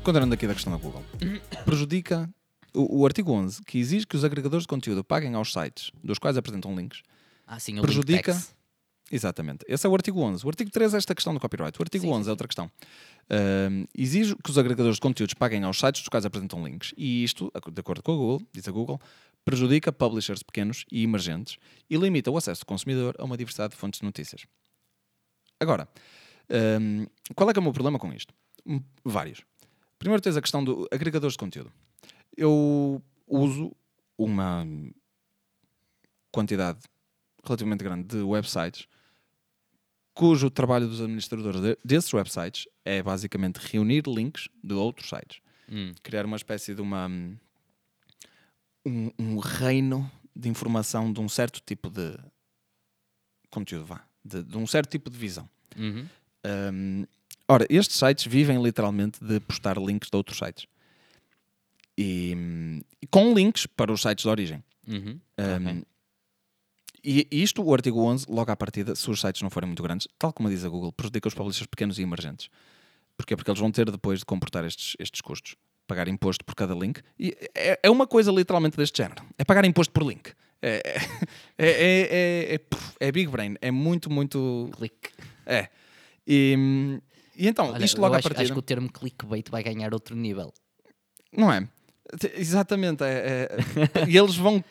[0.03, 1.03] Continuando aqui da questão da Google.
[1.65, 2.29] Prejudica
[2.73, 6.19] o, o artigo 11, que exige que os agregadores de conteúdo paguem aos sites dos
[6.19, 7.01] quais apresentam links.
[7.47, 8.55] Ah, sim, o Prejudica- link tax.
[9.11, 9.63] Exatamente.
[9.67, 10.43] Esse é o artigo 11.
[10.45, 11.77] O artigo 13 é esta questão do copyright.
[11.79, 12.69] O artigo Sim, 11 é outra questão.
[13.95, 16.93] Exige que os agregadores de conteúdos paguem aos sites dos quais apresentam links.
[16.97, 18.99] E isto, de acordo com a Google, diz a Google,
[19.45, 21.57] prejudica publishers pequenos e emergentes
[21.89, 24.45] e limita o acesso do consumidor a uma diversidade de fontes de notícias.
[25.59, 25.87] Agora,
[26.49, 28.33] ahm, qual é que é o meu problema com isto?
[28.65, 29.41] Hum, Vários.
[30.03, 31.71] Primeiro tens a questão do agregadores de conteúdo.
[32.35, 33.71] Eu uso
[34.17, 34.67] uma
[36.29, 36.79] quantidade
[37.41, 38.85] relativamente grande de websites
[40.13, 45.39] cujo trabalho dos administradores de- desses websites é basicamente reunir links de outros sites,
[45.69, 45.93] Hum.
[46.03, 47.07] criar uma espécie de uma
[48.85, 52.17] um, um reino de informação de um certo tipo de
[53.49, 55.49] conteúdo, vá, de, de um certo tipo de visão.
[55.77, 56.05] Uhum.
[56.45, 57.05] Um,
[57.47, 60.65] ora, estes sites vivem literalmente de postar links de outros sites.
[61.97, 64.63] E, com links para os sites de origem.
[64.87, 65.19] Uhum.
[65.37, 65.83] Um, Ok.
[67.05, 70.07] E isto, o artigo 11, logo à partida, se os sites não forem muito grandes,
[70.17, 72.49] tal como diz a Google, prejudica os publishers pequenos e emergentes.
[73.17, 73.35] Porquê?
[73.35, 75.55] Porque eles vão ter depois de comportar estes, estes custos.
[75.85, 77.01] Pagar imposto por cada link.
[77.19, 79.21] E é, é uma coisa literalmente deste género.
[79.37, 80.31] É pagar imposto por link.
[80.61, 80.95] É, é,
[81.59, 83.55] é, é, é, puf, é big brain.
[83.61, 84.69] É muito, muito...
[84.77, 85.09] Clique.
[85.45, 85.67] É.
[86.25, 87.01] E,
[87.35, 88.43] e então, Olha, isto eu logo à acho, partida...
[88.43, 90.53] acho que o termo clickbait vai ganhar outro nível.
[91.35, 91.67] Não é?
[92.19, 93.03] Te- Exatamente.
[93.03, 94.63] É, é- e eles vão.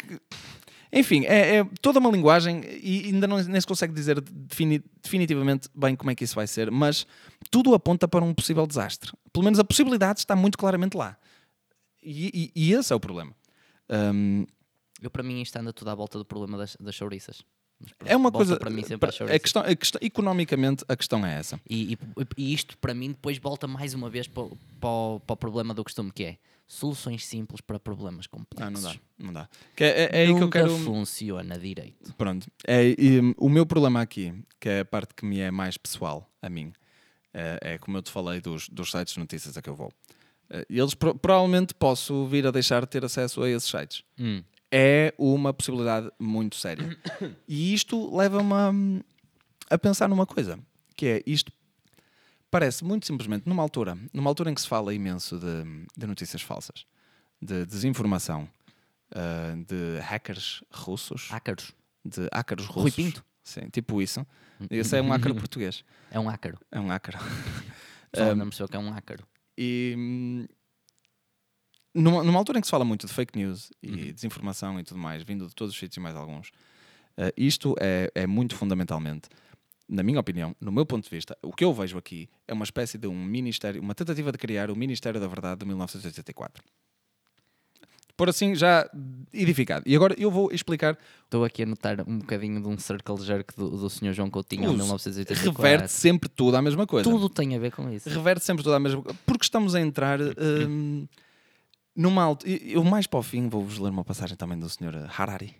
[0.92, 5.68] Enfim, é, é toda uma linguagem e ainda não, nem se consegue dizer defini- definitivamente
[5.74, 7.06] bem como é que isso vai ser, mas
[7.50, 9.10] tudo aponta para um possível desastre.
[9.32, 11.16] Pelo menos a possibilidade está muito claramente lá.
[12.02, 13.34] E, e- e esse é o problema.
[13.90, 14.44] Hum,
[15.00, 17.42] Eu, para mim, isto anda tudo à volta do problema das, das chouriças.
[17.98, 18.56] Pronto, é uma coisa.
[18.56, 21.60] Para mim, sempre a questão, a questão- economicamente, a questão é essa.
[21.68, 21.98] E, e-
[22.36, 25.36] e isto, para mim, depois volta mais uma vez para, o- para o- para o
[25.36, 28.66] problema do costume, que é soluções simples para problemas complexos.
[28.66, 29.00] Ah, não dá.
[29.18, 29.48] Não dá.
[29.76, 30.76] Que é, é- é aí que eu quero.
[30.78, 32.14] funciona direito.
[32.14, 32.46] Pronto.
[32.66, 36.28] É, e, o meu problema aqui, que é a parte que me é mais pessoal
[36.40, 36.72] a mim,
[37.34, 39.92] é, é como eu te falei dos, dos sites de notícias a que eu vou.
[40.50, 44.02] Eh, eles pro- provavelmente posso vir a deixar de ter acesso a esses sites.
[44.18, 44.42] Hum.
[44.74, 46.96] É uma possibilidade muito séria.
[47.46, 49.04] E isto leva-me
[49.68, 50.58] a, a pensar numa coisa,
[50.96, 51.52] que é isto
[52.50, 56.42] parece muito simplesmente numa altura, numa altura em que se fala imenso de, de notícias
[56.42, 56.86] falsas,
[57.40, 58.48] de desinformação,
[59.14, 61.72] ah, de hackers russos, Ácaros.
[62.04, 62.82] de hackers russos.
[62.82, 63.24] Rui Pinto.
[63.44, 64.24] Sim, tipo isso.
[64.70, 65.84] Esse é um ácaro português.
[66.10, 66.58] É um ácaro.
[66.70, 67.18] É um ácaro.
[68.16, 69.26] Ainda não percebeu que é um ácaro.
[69.58, 70.46] E
[71.94, 74.98] numa, numa altura em que se fala muito de fake news e desinformação e tudo
[74.98, 76.50] mais, vindo de todos os sítios e mais alguns,
[77.16, 79.28] eh, isto é, é muito fundamentalmente,
[79.88, 82.64] na minha opinião, no meu ponto de vista, o que eu vejo aqui é uma
[82.64, 86.62] espécie de um ministério, uma tentativa de criar o Ministério da Verdade de 1984.
[88.16, 88.88] Por assim, já
[89.32, 89.82] edificado.
[89.86, 90.98] E agora eu vou explicar.
[91.24, 94.12] Estou aqui a notar um bocadinho de um circle jerk do, do Sr.
[94.12, 95.50] João Coutinho em Os- 1984.
[95.62, 97.08] Reverte sempre tudo à mesma coisa.
[97.08, 98.08] Tudo tem a ver com isso.
[98.08, 99.18] reverte sempre toda a mesma coisa.
[99.26, 101.06] Porque estamos a entrar hum,
[101.94, 102.48] numa alta.
[102.48, 105.08] e- Eu mais para o fim vou-vos ler uma passagem também do Sr.
[105.16, 105.56] Harari,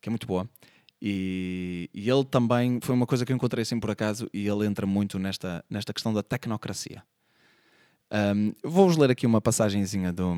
[0.00, 0.48] que é muito boa.
[1.00, 4.66] E, e ele também foi uma coisa que eu encontrei assim por acaso, e ele
[4.66, 7.02] entra muito nesta, nesta questão da tecnocracia.
[8.10, 10.34] Hum, Vou-vos ler aqui uma passagenzinha do,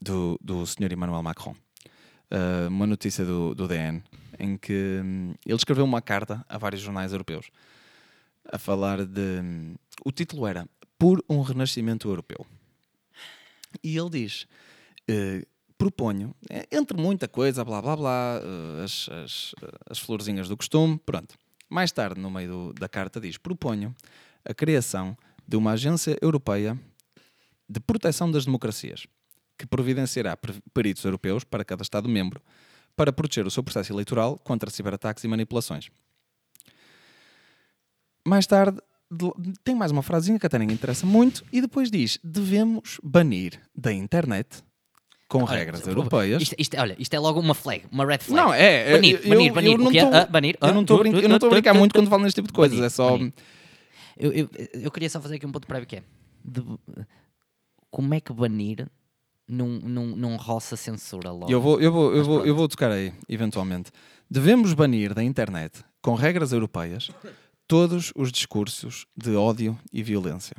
[0.00, 0.92] do, do Sr.
[0.92, 1.54] Emmanuel Macron.
[2.32, 4.00] Uh, uma notícia do, do DN
[4.38, 7.50] em que hum, ele escreveu uma carta a vários jornais europeus
[8.52, 9.40] a falar de.
[10.04, 12.46] O título era Por um Renascimento Europeu.
[13.82, 14.46] E ele diz:
[15.08, 15.44] eh,
[15.78, 19.54] proponho, eh, entre muita coisa, blá blá blá, eh, as, as,
[19.88, 21.34] as florzinhas do costume, pronto.
[21.68, 23.94] Mais tarde, no meio do- da carta, diz: proponho
[24.44, 26.78] a criação de uma agência europeia
[27.68, 29.06] de proteção das democracias,
[29.56, 32.42] que providenciará per- peritos europeus para cada Estado-membro
[32.96, 35.88] para proteger o seu processo eleitoral contra ciberataques e manipulações.
[38.26, 38.82] Mais tarde, de-
[39.64, 43.92] tem mais uma frasinha que até nem interessa muito, e depois diz: devemos banir da
[43.92, 44.62] internet,
[45.28, 46.42] com Olha, regras europeias.
[46.42, 48.40] Isto, isto- olha, isto é logo uma flag, uma red flag.
[48.44, 48.92] Não, é.
[48.92, 49.72] Banir, eu, banir, eu- banir.
[49.72, 49.78] eu
[50.10, 50.56] não Ah, banir?
[50.60, 52.22] Eu não Ah, estou a brin- eu não estou a brincar muito quando banir, falo
[52.24, 53.12] neste tipo de coisas, é só.
[53.12, 53.32] banir.
[54.16, 56.02] Eu, eu, eu queria só fazer aqui um ponto prévio que é
[56.44, 56.64] de-
[57.90, 58.86] como é que banir
[59.48, 61.50] não, não, não roça censura logo?
[61.50, 63.90] Eu vou, eu, vou, eu, vou, eu vou tocar aí, eventualmente.
[64.30, 67.10] Devemos banir da internet, com regras europeias,
[67.70, 70.56] todos os discursos de ódio e violência.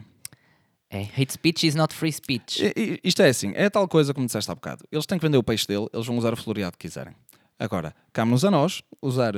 [0.89, 2.63] É, hate speech is not free speech.
[2.63, 4.85] I- Isto é assim, é tal coisa como disseste há bocado.
[4.89, 7.13] Eles têm que vender o peixe dele, eles vão usar o floreado que quiserem.
[7.59, 9.35] Agora, cabe-nos a nós usar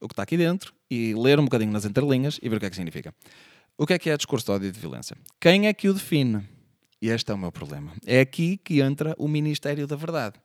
[0.00, 2.66] o que está aqui dentro e ler um bocadinho nas entrelinhas e ver o que
[2.66, 3.12] é que significa.
[3.76, 5.16] O que é que é discurso de ódio e de violência?
[5.40, 6.48] Quem é que o define?
[7.02, 7.92] E este é o meu problema.
[8.06, 10.36] É aqui que entra o Ministério da Verdade.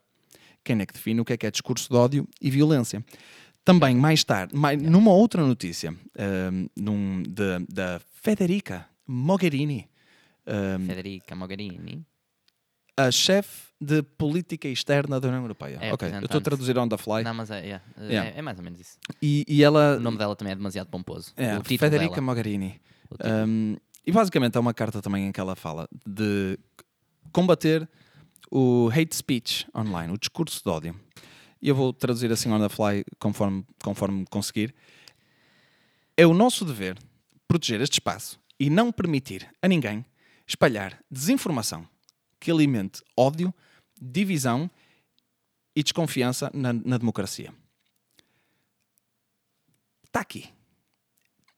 [0.63, 3.05] Quem é que define o que é que é discurso de ódio e violência?
[3.65, 9.87] Também, mais tarde, mai- numa outra notícia, ahm, num- da- da Federica Mogherini,
[10.45, 12.05] ahm, Federica Mogherini.
[12.97, 15.77] a chefe de política externa da União Europeia.
[15.81, 17.23] É, ok, eu estou a traduzir on the fly.
[17.23, 18.37] Não, mas é, é, é- Yeah.
[18.37, 18.97] é mais ou menos isso.
[19.21, 19.95] E, e ela.
[19.97, 21.33] O nome dela também é demasiado pomposo.
[21.37, 22.21] é, o título Federica dela.
[22.21, 22.79] Mogherini.
[23.47, 26.57] Um, e basicamente é uma carta também em que ela fala de
[27.31, 27.87] combater
[28.51, 30.95] o hate speech online, o discurso de ódio.
[31.63, 34.75] E eu vou traduzir assim on the fly conforme, conforme conseguir.
[36.17, 36.99] É o nosso dever
[37.47, 40.05] proteger este espaço e não permitir a ninguém
[40.45, 41.87] espalhar desinformação
[42.37, 43.53] que alimente ódio,
[43.99, 44.69] divisão
[45.73, 47.53] e desconfiança na, na democracia.
[50.05, 50.49] Está aqui.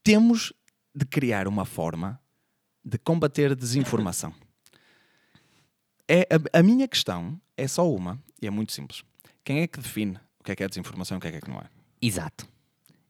[0.04, 0.54] Temos
[0.94, 2.22] de criar uma forma
[2.84, 4.36] de combater desinformação.
[6.08, 9.04] É, a, a minha questão é só uma, e é muito simples.
[9.45, 11.38] Quem é que define o que é que é desinformação e o que é que,
[11.38, 11.65] é que não é?
[12.01, 12.45] Exato.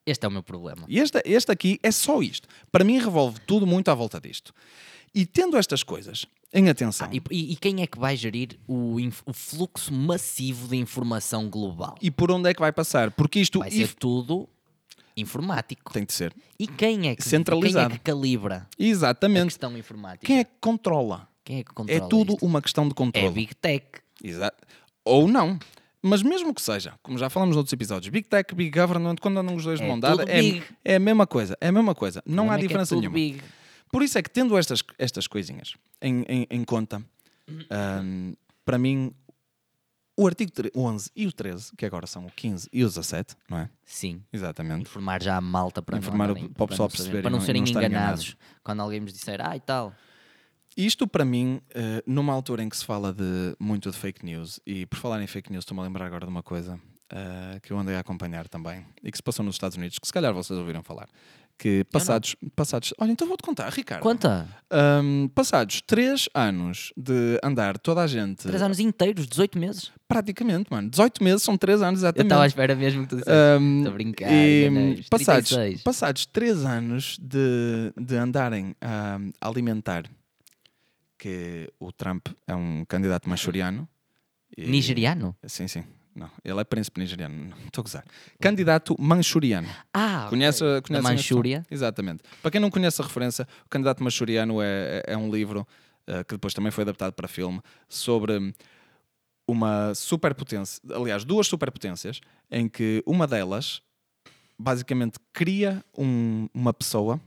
[0.05, 0.85] Este é o meu problema.
[0.87, 2.47] E este, este aqui é só isto.
[2.71, 4.53] Para mim revolve tudo muito à volta disto.
[5.13, 8.97] E tendo estas coisas em atenção, E, e- e quem é que vai gerir o,
[9.25, 11.95] o fluxo massivo de informação global?
[12.01, 13.09] e por onde é que vai passar?
[13.11, 14.47] Porque isto Vai ser if- tudo
[15.17, 15.91] informático.
[15.93, 16.33] tem de ser.
[16.59, 17.87] E quem é que, Centralizado.
[17.89, 19.45] Quem é que calibra a Exatamente.
[19.45, 20.25] questão informática?
[20.25, 21.27] Quem é que controla?
[21.43, 22.45] Quem é que É controla tudo isto?
[22.45, 23.29] uma questão de É controle.
[23.33, 23.85] Big Tech.
[24.23, 24.57] Exato.
[25.03, 25.57] Ou não.
[26.07, 29.55] Mas mesmo que seja, como já falamos noutros episódios, Big Tech, Big Government, quando andam
[29.55, 31.57] os dois de É mão dada, é, é a mesma coisa.
[31.59, 32.21] É a mesma coisa.
[32.25, 33.15] Não há é é diferença tudo nenhuma.
[33.15, 33.41] Big?
[33.91, 37.03] Por isso é que, tendo estas, estas coisinhas em, em, em conta,
[37.69, 39.11] ahm, para mim,
[40.17, 43.35] o artigo tre- 11 e o 13, que agora são o 15 e o 17,
[43.49, 43.69] não é?
[43.83, 44.21] Sim.
[44.31, 44.81] Exatamente.
[44.83, 47.61] Informar já a malta para Informar não o- para o pessoal perceberem para não serem
[47.61, 49.93] e estarem enganados quando alguém nos disser ah e tal.
[50.77, 54.59] Isto para mim, eh, numa altura em que se fala de muito de fake news,
[54.65, 56.77] e por falar em fake news, estou-me a lembrar agora de uma coisa
[57.09, 60.05] eh, que eu andei a acompanhar também e que se passou nos Estados Unidos, que
[60.07, 61.07] se calhar vocês ouviram falar.
[61.57, 64.01] Que passados, passados, olha, então vou-te contar, Ricardo.
[64.03, 64.45] Conta.
[64.69, 69.89] Ahm, passados 3 anos de andar toda a gente, Três anos inteiros, 18 meses.
[70.05, 72.25] praticamente, mano, 18 meses são 3 anos Eu exatamente.
[72.25, 73.37] estava à espera mesmo que tu dissesse.
[73.77, 74.29] Estou a brincar.
[74.33, 75.07] e, enganei-os.
[75.07, 75.83] passados, 36.
[75.83, 80.03] passados três anos de, de andarem a alimentar
[81.25, 83.89] que o Trump é um candidato machuriano.
[84.55, 85.35] e- Nigeriano?
[85.47, 85.83] Sim, sim.
[86.15, 87.35] Não, ele é príncipe nigeriano.
[87.49, 88.05] Não, Estou a gozar.
[88.39, 89.67] Candidato manchuriano.
[89.91, 90.81] Ah, Conhece, ok.
[90.83, 91.65] conhece Da Manchúria.
[91.71, 92.23] Exatamente.
[92.43, 95.67] Para quem não conhece a referência, o Candidato Manchuriano é, é um livro
[96.05, 97.59] eh, que depois também foi adaptado para filme
[97.89, 98.53] sobre
[99.47, 103.81] uma superpotência, aliás, duas superpotências, em que uma delas
[104.57, 107.19] basicamente cria um- uma pessoa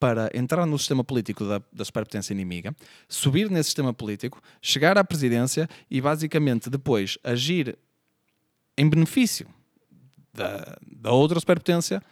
[0.00, 2.74] para entrar no sistema político da, da superpotência inimiga,
[3.08, 7.78] subir nesse sistema político, chegar à presidência e basicamente depois agir
[8.78, 9.46] em benefício
[10.32, 12.02] da, da outra superpotência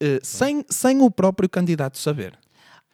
[0.00, 2.38] eh, sem, sem o próprio candidato saber.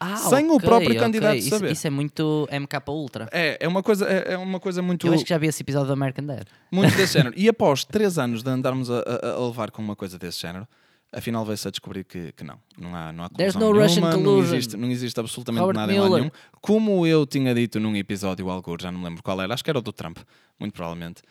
[0.00, 1.00] Ah, Sem o ok, próprio ok.
[1.00, 1.70] candidato isso, saber.
[1.70, 3.28] Isso é muito MK Ultra.
[3.30, 5.62] É, é, uma, coisa, é, é uma coisa muito, Eu acho que já vi esse
[5.62, 6.46] episódio do American Dad.
[6.70, 7.32] muito desse género.
[7.38, 10.66] E após três anos de andarmos a, a- a levar com uma coisa desse género,
[11.14, 12.58] afinal veio-se a descobrir que, que não.
[12.76, 15.92] Não há, não há There's no Russian nenhuma, não existe, não existe absolutamente Robert nada
[15.92, 16.30] em lado Mueller.
[16.32, 16.60] nenhum.
[16.60, 19.70] Como eu tinha dito num episódio, algo, já não me lembro qual era, acho que
[19.70, 20.18] era o do Trump,
[20.58, 21.22] muito provavelmente.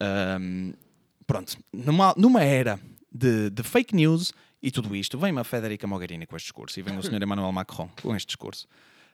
[0.00, 0.72] Ahm,
[1.26, 2.78] pronto, numa, numa era
[3.10, 4.32] de, de fake news
[4.62, 7.22] e tudo isto, vem uma Federica Mogherini com este discurso e vem o Sr.
[7.22, 8.66] Emmanuel Macron com este discurso.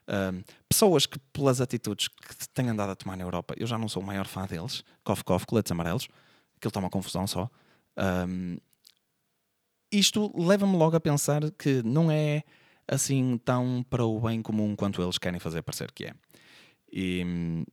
[0.07, 3.89] Ahm, pessoas que, pelas atitudes que têm andado a tomar na Europa, eu já não
[3.89, 6.09] sou o maior fã deles, cof, cof, coletes amarelos,
[6.57, 7.49] aquilo está uma confusão só.
[7.97, 8.57] Ahm,
[9.91, 12.43] isto leva-me logo a pensar que não é
[12.87, 16.15] assim tão para o bem comum quanto eles querem fazer parecer que é.
[16.93, 17.65] E,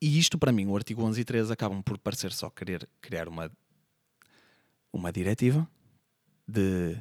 [0.00, 3.28] e isto, para mim, o artigo 11 e 13 acabam por parecer só querer criar
[3.28, 3.50] uma,
[4.92, 5.68] uma diretiva
[6.46, 6.96] de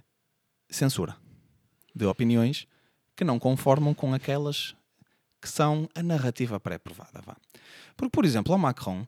[0.69, 1.15] censura
[1.95, 2.67] de opiniões
[3.15, 4.75] que não conformam com aquelas
[5.41, 7.21] que são a narrativa pré-provada.
[7.95, 9.05] Porque, por exemplo, ao Macron,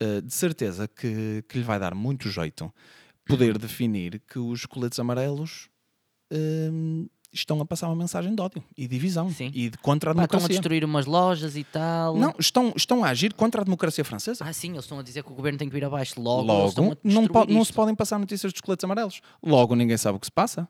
[0.00, 2.72] eh, de certeza que, que lhe vai dar muito jeito
[3.26, 5.68] poder definir que os coletes amarelos
[6.32, 9.50] hum, estão a passar uma mensagem de ódio e divisão Sim.
[9.54, 10.60] e de contra a Pá, estão a democracia.
[10.60, 12.16] destruir umas lojas e tal.
[12.16, 14.44] Não, estão, estão a agir contra a democracia francesa.
[14.44, 16.20] Ah, sim, eles estão a dizer que o governo tem que vir abaixo.
[16.20, 19.20] Logo, Logo, não, po- não se podem passar notícias dos coletes amarelos.
[19.42, 20.68] Logo, ninguém sabe o que se passa.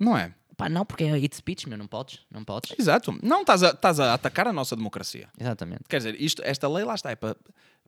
[0.00, 0.34] Não é?
[0.56, 2.20] Pá, não, porque é hate speech, meu, não podes.
[2.30, 2.74] Não podes.
[2.78, 3.16] Exato.
[3.22, 5.28] Não estás a, estás a atacar a nossa democracia.
[5.38, 5.82] Exatamente.
[5.88, 7.36] Quer dizer, isto, esta lei lá está, é para,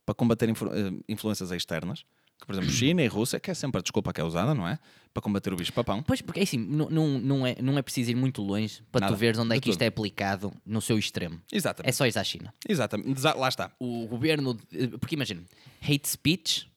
[0.07, 2.05] para combater influ- eh, influências externas,
[2.41, 4.67] que, por exemplo, China e Rússia, que é sempre a desculpa que é usada, não
[4.67, 4.79] é?
[5.13, 6.03] Para combater o bicho papão.
[6.03, 9.03] Pois, porque é assim, não, não, não, é, não é preciso ir muito longe para
[9.03, 11.41] Nada, tu veres onde é que isto é aplicado no seu extremo.
[11.53, 11.95] É Exatamente.
[11.95, 12.55] só isso à China.
[12.69, 13.21] Exatamente.
[13.21, 13.73] Lá está.
[13.79, 14.57] O governo.
[14.99, 15.43] Porque imagina,
[15.83, 16.71] hate speech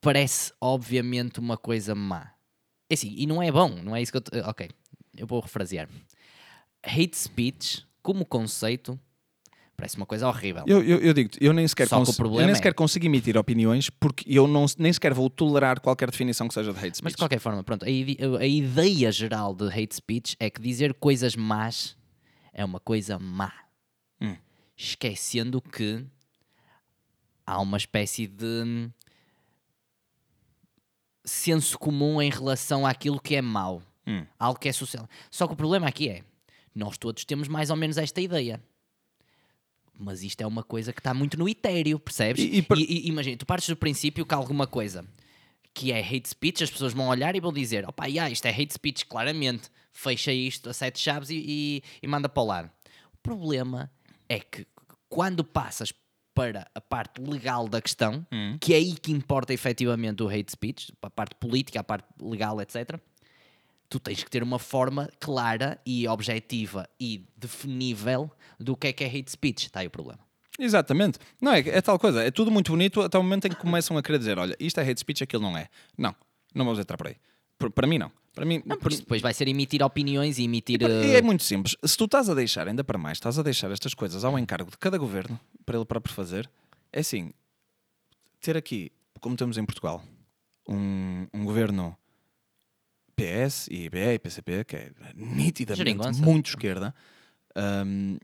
[0.00, 2.32] parece obviamente uma coisa má.
[2.90, 4.44] É assim, e não é bom, não é isso que eu.
[4.46, 4.68] Ok,
[5.16, 5.88] eu vou refrasear.
[6.84, 8.98] Hate speech, como conceito,
[9.82, 10.62] parece uma coisa horrível.
[10.64, 13.90] Eu, eu, eu digo eu nem sequer, cons- eu nem é- sequer consigo emitir opiniões
[13.90, 17.10] porque eu não, nem sequer vou tolerar qualquer definição que seja de hate Mas speech.
[17.14, 17.88] de qualquer forma, pronto, a,
[18.38, 21.96] a ideia geral de hate speech é que dizer coisas más
[22.52, 23.52] é uma coisa má.
[24.20, 24.36] Hum.
[24.76, 26.06] Esquecendo que
[27.44, 28.88] há uma espécie de
[31.24, 33.82] senso comum em relação àquilo que é mau.
[34.06, 34.24] Hum.
[34.38, 35.08] Algo que é social.
[35.28, 36.22] Só que o problema aqui é,
[36.72, 38.62] nós todos temos mais ou menos esta ideia.
[39.98, 42.42] Mas isto é uma coisa que está muito no etéreo, percebes?
[42.42, 45.04] E- e per- E- imagina, tu partes do princípio que alguma coisa
[45.74, 48.50] que é hate speech, as pessoas vão olhar e vão dizer: opá, yeah, isto é
[48.50, 52.70] hate speech, claramente, fecha isto a sete chaves e, e- e manda para o lado.
[53.12, 53.90] O problema
[54.28, 54.66] é que
[55.08, 55.92] quando passas
[56.34, 58.56] para a parte legal da questão, Hum.
[58.58, 62.58] que é aí que importa efetivamente o hate speech, a parte política, a parte legal,
[62.60, 62.98] etc.
[63.92, 69.04] Tu tens que ter uma forma clara e objetiva e definível do que é que
[69.04, 69.66] é hate speech.
[69.66, 70.18] Está aí o problema.
[70.58, 71.18] Exatamente.
[71.38, 72.22] Não, é, é tal coisa.
[72.24, 74.80] É tudo muito bonito até o momento em que começam a querer dizer: olha, isto
[74.80, 75.68] é hate speech, aquilo não é.
[75.98, 76.16] Não,
[76.54, 77.16] não vamos entrar por aí.
[77.58, 78.10] Por- para mim, não.
[78.34, 80.80] Para mim, Não, porque depois vai ser emitir opiniões e emitir.
[80.80, 81.76] E eh, é muito simples.
[81.84, 84.70] Se tu estás a deixar, ainda para mais, estás a deixar estas coisas ao encargo
[84.70, 86.50] de cada governo para ele próprio fazer,
[86.90, 87.30] é assim:
[88.40, 90.02] ter aqui, como temos em Portugal,
[90.66, 91.94] um, um governo
[93.26, 96.22] PS e IBE e PCP, que é nitidamente Geringonça.
[96.22, 96.94] muito esquerda,
[97.56, 98.16] um,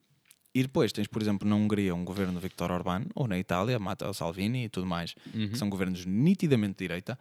[0.54, 3.78] e depois tens, por exemplo, na Hungria um governo de Viktor Orbán, ou na Itália,
[3.78, 5.50] Matteo Salvini e tudo mais, Uhum.
[5.50, 7.18] que são governos nitidamente de direita,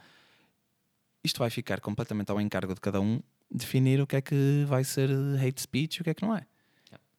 [1.24, 4.84] isto vai ficar completamente ao encargo de cada um definir o que é que vai
[4.84, 5.10] ser
[5.46, 6.46] hate speech e o que é que não é.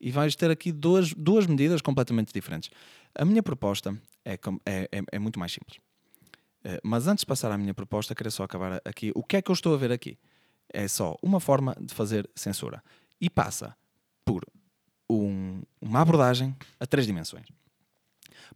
[0.01, 2.71] E vais ter aqui duas, duas medidas completamente diferentes.
[3.15, 5.79] A minha proposta é, é, é, é muito mais simples.
[6.65, 9.11] Eh, Mas antes de passar à minha proposta, queria só acabar aqui.
[9.15, 10.17] O que é que eu estou a ver aqui?
[10.73, 12.83] É só uma forma de fazer censura.
[13.21, 13.77] E passa
[14.25, 14.45] por
[15.11, 17.47] um- uma abordagem a três dimensões.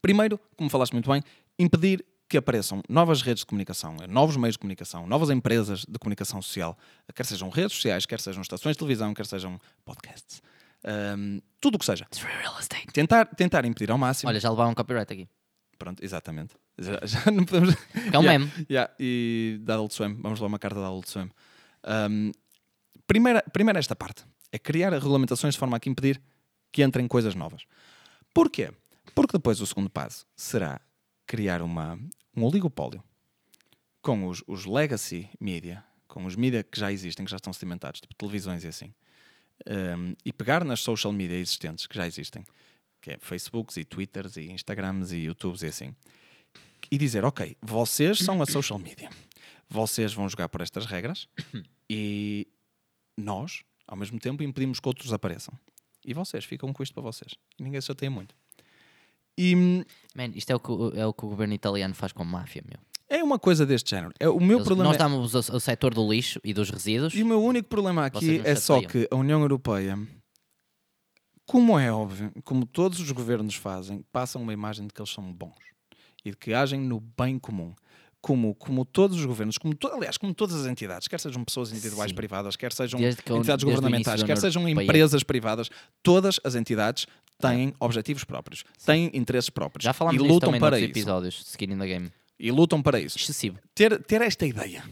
[0.00, 1.22] Primeiro, como falaste muito bem,
[1.58, 6.40] impedir que apareçam novas redes de comunicação, novos meios de comunicação, novas empresas de comunicação
[6.40, 6.78] social,
[7.14, 10.40] quer sejam redes sociais, quer sejam estações de televisão, quer sejam podcasts,
[10.84, 12.06] Ahm, tudo o que seja.
[12.40, 12.86] Real estate.
[12.88, 14.28] Tentar, tentar impedir ao máximo.
[14.28, 15.28] Olha, já levaram um copyright aqui.
[15.78, 16.54] Pronto, exatamente.
[16.76, 17.76] Já, já não podemos.
[18.12, 18.50] É um Yeah, meme.
[18.68, 21.30] yeah, E da Adult Swim, vamos lá uma carta da Adult Swim.
[21.85, 22.33] Um,
[23.07, 26.20] primeira, primeira esta parte é criar regulamentações de forma a que impedir
[26.70, 27.64] que entrem coisas novas.
[28.33, 28.70] Porquê?
[29.14, 30.80] Porque depois o segundo passo será
[31.26, 31.99] criar uma,
[32.37, 33.03] um oligopólio
[34.01, 38.01] com os, os legacy media, com os media que já existem, que já estão sedimentados,
[38.01, 38.93] tipo televisões e assim,
[39.66, 42.45] um, e pegar nas social media existentes que já existem,
[43.01, 45.95] que é Facebooks e Twitters e Instagrams e YouTubes e assim,
[46.91, 49.09] e dizer, ok, vocês são a social media,
[49.72, 51.28] vocês vão jogar por estas regras
[51.88, 52.46] e
[53.16, 55.54] nós, ao mesmo tempo, impedimos que outros apareçam.
[56.04, 57.34] E vocês ficam com isto para vocês.
[57.58, 58.34] E ninguém se chateia muito.
[59.38, 59.54] E
[60.14, 62.62] Man, isto é o, que, é o que o governo italiano faz com a máfia,
[62.68, 62.78] meu.
[63.08, 64.12] é uma coisa deste género.
[64.20, 66.68] É, o meu Eles- problema nós é- damos o, o setor do lixo e dos
[66.70, 67.14] resíduos.
[67.14, 69.96] E o meu único problema aqui é só que a União Europeia,
[71.46, 75.32] como é óbvio, como todos os governos fazem, passam uma imagem de que eles são
[75.32, 75.56] bons
[76.24, 77.74] e de que agem no bem comum.
[78.22, 81.72] Como, como todos os governos, como to- aliás, como todas as entidades, quer sejam pessoas
[81.72, 82.14] individuais Sim.
[82.14, 85.68] privadas, quer sejam Desde entidades desde governamentais, quer sejam empresas privadas,
[86.04, 87.04] todas as entidades
[87.40, 90.90] têm objetivos próprios, têm interesses próprios Já falámos e lutam também para isso.
[90.90, 92.12] episódios de Skin in the Game.
[92.38, 93.58] E lutam para isso Excessivo.
[93.74, 94.84] ter, ter esta ideia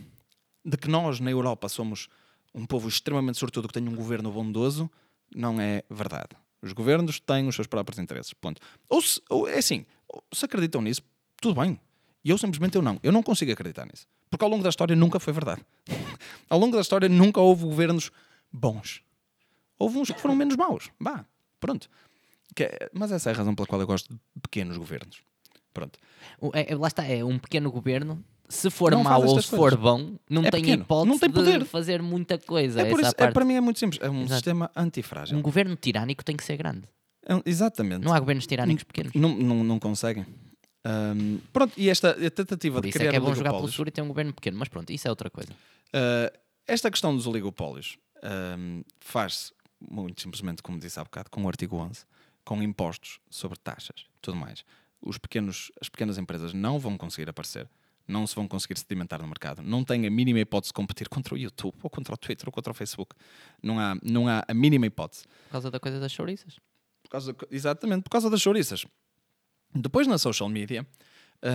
[0.65, 2.09] de que nós na Europa somos
[2.53, 4.91] um povo extremamente sortudo que tem um governo bondoso
[5.33, 6.31] não é verdade.
[6.61, 8.35] Os governos têm os seus próprios interesses.
[8.35, 8.61] Ponto.
[8.89, 11.01] Ou, se, ou é assim, ou se acreditam nisso,
[11.41, 11.79] tudo bem.
[12.25, 12.99] E eu simplesmente eu não.
[13.03, 14.07] Eu não consigo acreditar nisso.
[14.29, 15.63] Porque ao longo da história nunca foi verdade.
[16.49, 18.11] ao longo da história nunca houve governos
[18.53, 19.03] bons.
[19.79, 20.91] Houve uns que foram menos maus.
[21.01, 21.25] Vá,
[21.59, 21.89] pronto.
[22.55, 25.23] Que é- mas essa é a razão pela qual eu gosto de pequenos governos.
[25.73, 25.99] Pronto.
[26.53, 28.23] É- é- lá está, é um pequeno governo.
[28.49, 29.79] Se for Não mau ou se for coisas.
[29.79, 31.61] bom, não É tem pequeno, hipótese não tem poder.
[31.61, 32.83] de fazer muita coisa.
[32.83, 34.03] É isso, é, para mim é muito simples.
[34.03, 34.35] É um Exato.
[34.35, 35.39] sistema antifrágil.
[35.39, 36.83] Um governo tirânico tem que ser grande.
[37.25, 38.05] É exatamente.
[38.05, 39.13] Não há governos tirânicos pequenos.
[39.15, 40.27] Não, não, não conseguem.
[40.85, 43.69] Ahm, pronto, e esta tentativa Por de isso é criar que é bom jogar pelo
[43.69, 44.59] seguro e ter um governo pequeno.
[44.59, 45.51] Mas pronto, isso é outra coisa.
[45.93, 46.33] ah,
[46.67, 51.77] esta questão dos oligopólios ahm, faz-se muito simplesmente, como disse há bocado, com o artigo
[51.77, 52.05] 11,
[52.45, 54.65] com impostos sobre taxas tudo mais.
[55.01, 57.69] Os pequenos, as pequenas empresas não vão conseguir aparecer,
[58.07, 61.35] não se vão conseguir sedimentar no mercado, não têm a mínima hipótese de competir contra
[61.35, 63.15] o YouTube, ou contra o Twitter, ou contra o Facebook.
[63.63, 65.25] Não há, não há a mínima hipótese.
[65.47, 66.59] Por causa da coisa das chouriças.
[67.03, 68.85] Por causa, exatamente, por causa das chouriças.
[69.75, 70.87] Depois na social media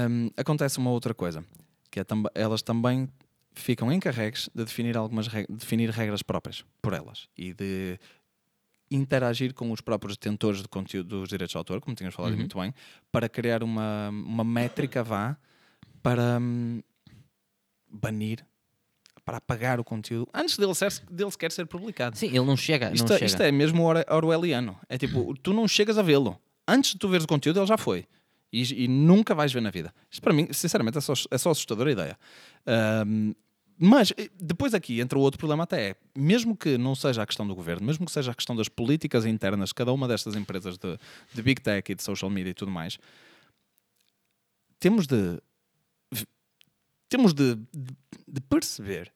[0.09, 1.43] hum, acontece uma outra coisa,
[1.91, 3.09] que é tamba- elas também
[3.53, 7.97] ficam encarregues de definir algumas reg- definir regras próprias por elas e de
[8.91, 12.38] interagir com os próprios detentores de conteúdo dos direitos de autor, como tínhamos falado Uhum.
[12.39, 12.74] muito bem,
[13.11, 15.36] para criar uma, uma métrica vá
[16.03, 16.82] para hum,
[17.89, 18.45] banir,
[19.24, 22.16] para apagar o conteúdo antes dele, ser, dele sequer ser publicado.
[22.18, 22.91] Sim, ele não chega.
[22.93, 23.26] Isto, não é, chega.
[23.26, 24.78] isto é mesmo orwelliano.
[24.88, 26.39] É tipo, tu não chegas a vê-lo.
[26.68, 28.07] Antes de tu veres o conteúdo, ele já foi.
[28.51, 29.93] E, e nunca vais ver na vida.
[30.09, 32.20] Isto para mim, sinceramente, é só, é só assustadora a ideia.
[32.66, 33.34] Ahm,
[33.78, 37.26] mas eh, depois aqui entra o outro problema até é, mesmo que não seja a
[37.26, 40.36] questão do governo, mesmo que seja a questão das políticas internas de cada uma destas
[40.36, 40.97] empresas de,
[41.34, 42.97] de big tech e de social media e tudo mais,
[44.80, 45.39] temos de
[47.09, 47.95] temos de, de-
[48.28, 49.13] de perceber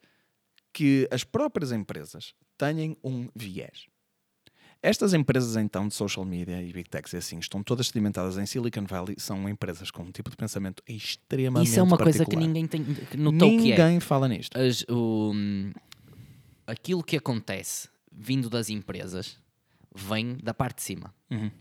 [0.73, 3.87] que as próprias empresas têm um viés.
[4.81, 8.45] Estas empresas, então, de social media e big techs e assim, estão todas sedimentadas em
[8.45, 12.31] Silicon Valley, são empresas com um tipo de pensamento extremamente Isso é uma coisa que
[12.31, 12.47] particular.
[12.47, 13.99] ninguém tem, que notou Ninguém que é.
[13.99, 14.57] fala nisto.
[14.57, 15.33] As- o,
[16.65, 19.37] aquilo que acontece vindo das empresas
[19.93, 21.13] vem da parte de cima.
[21.29, 21.51] Uhum.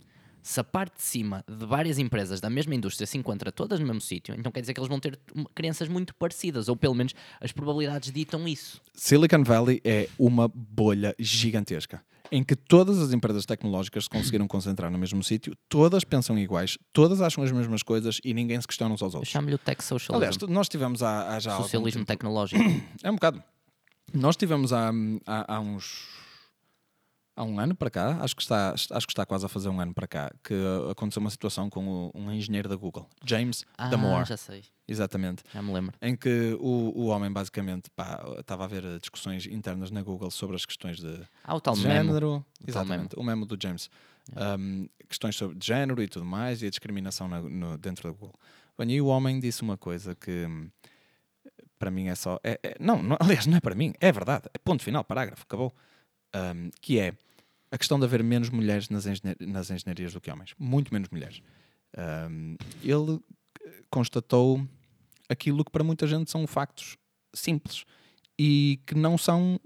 [0.40, 3.86] Se a parte de cima de várias empresas da mesma indústria se encontra todas no
[3.86, 5.18] mesmo sítio, então quer dizer que eles vão ter
[5.54, 8.80] crenças muito parecidas, ou pelo menos as probabilidades ditam isso.
[8.94, 12.00] Silicon Valley é uma bolha gigantesca
[12.30, 16.78] em que todas as empresas tecnológicas se conseguiram concentrar no mesmo sítio, todas pensam iguais,
[16.92, 19.30] todas acham as mesmas coisas e ninguém se questiona uns aos outros.
[19.32, 20.14] chamo-lhe o tech socialism.
[20.14, 22.62] Aliás, nós tivemos há, há já socialismo tecnológico.
[23.02, 23.42] É um bocado.
[24.12, 24.90] Nós tivemos há,
[25.26, 26.08] há, há uns.
[27.38, 29.80] Há um ano para cá, acho que, está, acho que está quase a fazer um
[29.80, 30.54] ano para cá, que
[30.90, 35.44] aconteceu uma situação com o- um engenheiro da Google, James ah, Damore, já sei, exatamente,
[35.54, 35.94] já me lembro.
[36.02, 40.56] em que o, o homem basicamente pá, estava a haver discussões internas na Google sobre
[40.56, 41.94] as questões de Ah, o tal de memo.
[41.94, 43.88] género, tal exatamente, o memo do James,
[44.36, 48.10] Um, questões sobre de género e tudo mais, e a discriminação na- no- dentro da
[48.14, 48.34] Google.
[48.76, 50.68] Bem, e o homem disse uma coisa que hum,
[51.78, 52.38] para mim é só.
[52.44, 54.44] é- é- não, não, aliás, não é para mim, é verdade.
[54.52, 55.72] É ponto final, parágrafo, acabou.
[56.34, 57.14] Um, que é
[57.70, 60.54] a questão de haver menos mulheres nas, engenha- nas engenharias do que homens.
[60.58, 61.42] Muito menos mulheres.
[62.30, 63.20] Um, ele
[63.64, 64.66] eh, constatou
[65.28, 66.96] aquilo que para muita gente são factos
[67.34, 67.84] simples
[68.38, 69.60] e que não são.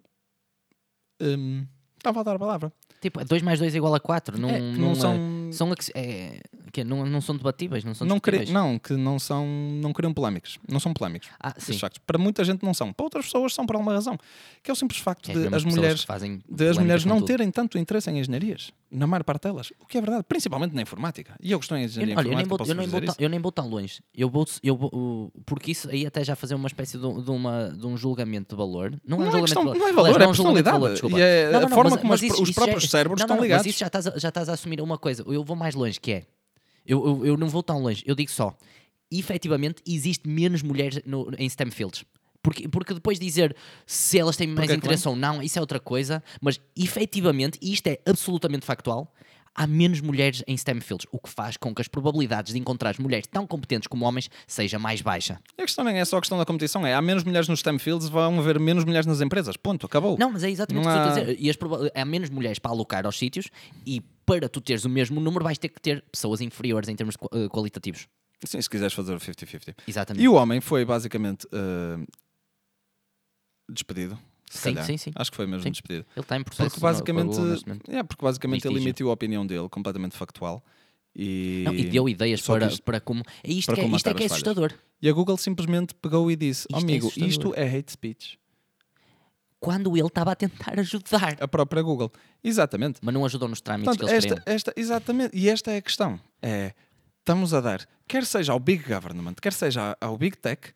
[1.20, 2.72] Um, está a faltar a palavra.
[3.00, 4.38] Tipo, 2 mais 2 igual a 4.
[4.40, 5.16] Não, É, não, não são...
[5.52, 5.68] são.
[5.68, 6.40] são é,
[6.72, 8.48] Que não, não são debatíveis, não são não, discutíveis.
[8.50, 10.58] não, que não são, não criam polémicos.
[10.66, 11.28] Não são polémicos.
[11.38, 11.78] Ah, sim.
[12.06, 12.94] Para muita gente não são.
[12.94, 14.16] Para outras pessoas são por alguma razão.
[14.62, 17.26] Que é o simples facto É de as mulheres de as polémicas mulheres não tudo.
[17.26, 19.70] terem tanto interesse em engenharias, na maior parte delas.
[19.80, 21.34] O que é verdade, principalmente na informática.
[21.42, 23.28] E eu gostei em Eu, engenharia olha, eu nem, vou, eu, nem vou tão, eu
[23.28, 24.00] nem vou tão longe.
[24.16, 27.30] Eu vou, eu vou, porque isso aí até já fazer uma espécie de, um- de
[27.30, 28.98] uma, de um julgamento de valor.
[29.06, 29.78] Não, é um Não é julgamento questão- de valor.
[29.78, 31.18] não é Aliás, valor, é um julgamento de valor, desculpa.
[31.18, 32.82] E é Não, a não, não, forma mas- como mas as- isso- os isso próprios
[32.84, 33.66] já é- cérebros estão ligados.
[33.66, 35.22] Mas isso já estás, a, já estás a assumir uma coisa.
[35.26, 36.24] Eu vou mais longe, que é.
[36.86, 38.02] Eu, eu, eu não vou tão longe.
[38.06, 38.56] Eu digo só.
[39.10, 42.04] Efetivamente, existe menos mulheres no- em STEM fields.
[42.42, 43.54] Porque, porque depois dizer
[43.86, 46.22] se elas têm mais Porque é interesse ou não, isso é outra coisa.
[46.40, 49.12] Mas efetivamente, e isto é absolutamente factual,
[49.54, 52.94] há menos mulheres em STEM fields, o que faz com que as probabilidades de encontrar
[52.98, 55.38] mulheres tão competentes como homens seja mais baixa.
[55.58, 57.78] A questão nem é só a questão da competição, é há menos mulheres nos STEM
[57.78, 59.56] fields, vão haver menos mulheres nas empresas.
[59.56, 60.16] Ponto, acabou.
[60.18, 61.44] Não, mas é exatamente Não o que eu estou há- a dizer.
[61.44, 63.48] E as proba- há menos mulheres para alocar aos sítios
[63.86, 67.16] e para tu teres o mesmo número vais ter que ter pessoas inferiores em termos
[67.34, 68.06] eh, qualitativos.
[68.44, 69.74] Sim, se quiseres fazer o 50-50.
[69.86, 70.24] Exatamente.
[70.24, 72.04] E o homem foi basicamente eh,
[73.68, 74.18] despedido.
[74.52, 75.12] Sim, sim, sim.
[75.14, 75.70] Acho que foi mesmo Sim.
[75.70, 76.06] despedido.
[76.14, 76.70] Ele está em processo.
[76.70, 77.36] Porque basicamente,
[77.88, 80.62] é, porque basicamente ele emitiu a opinião dele completamente factual.
[81.14, 83.22] E, Não, e deu ideias para, para como.
[83.42, 84.32] É isto, para que é, isto é que é falhas.
[84.32, 84.72] assustador.
[85.00, 87.28] E a Google simplesmente pegou e disse: Isto é Amigo, assustador.
[87.28, 88.38] isto é hate speech.
[89.58, 91.36] Quando ele estava a tentar ajudar.
[91.40, 92.10] A própria Google.
[92.42, 92.98] Exatamente.
[93.02, 95.36] Mas não ajudou nos trâmites Portanto, que eles esta, esta, exatamente.
[95.36, 96.18] E esta é a questão.
[96.40, 96.74] É,
[97.20, 100.72] estamos a dar, quer seja ao Big Government, quer seja ao Big Tech,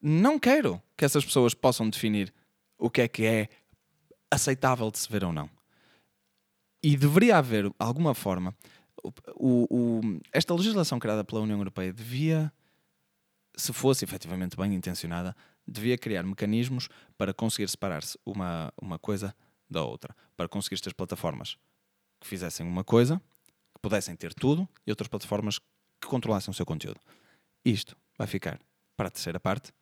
[0.00, 2.32] não quero que essas pessoas possam definir
[2.82, 3.48] o que é que é
[4.30, 5.48] aceitável de se ver ou não.
[6.82, 8.54] E deveria haver alguma forma.
[9.34, 12.52] o- o- esta legislação criada pela União Europeia devia,
[13.56, 15.34] se fosse efetivamente bem intencionada,
[15.66, 19.34] devia criar mecanismos para conseguir separar-se uma, uma coisa
[19.68, 20.14] da outra.
[20.36, 21.56] Para conseguir ter plataformas
[22.20, 23.20] que fizessem uma coisa,
[23.74, 27.00] que pudessem ter tudo, e outras plataformas que controlassem o seu conteúdo.
[27.64, 28.60] Isto vai ficar
[28.96, 29.72] para a terceira parte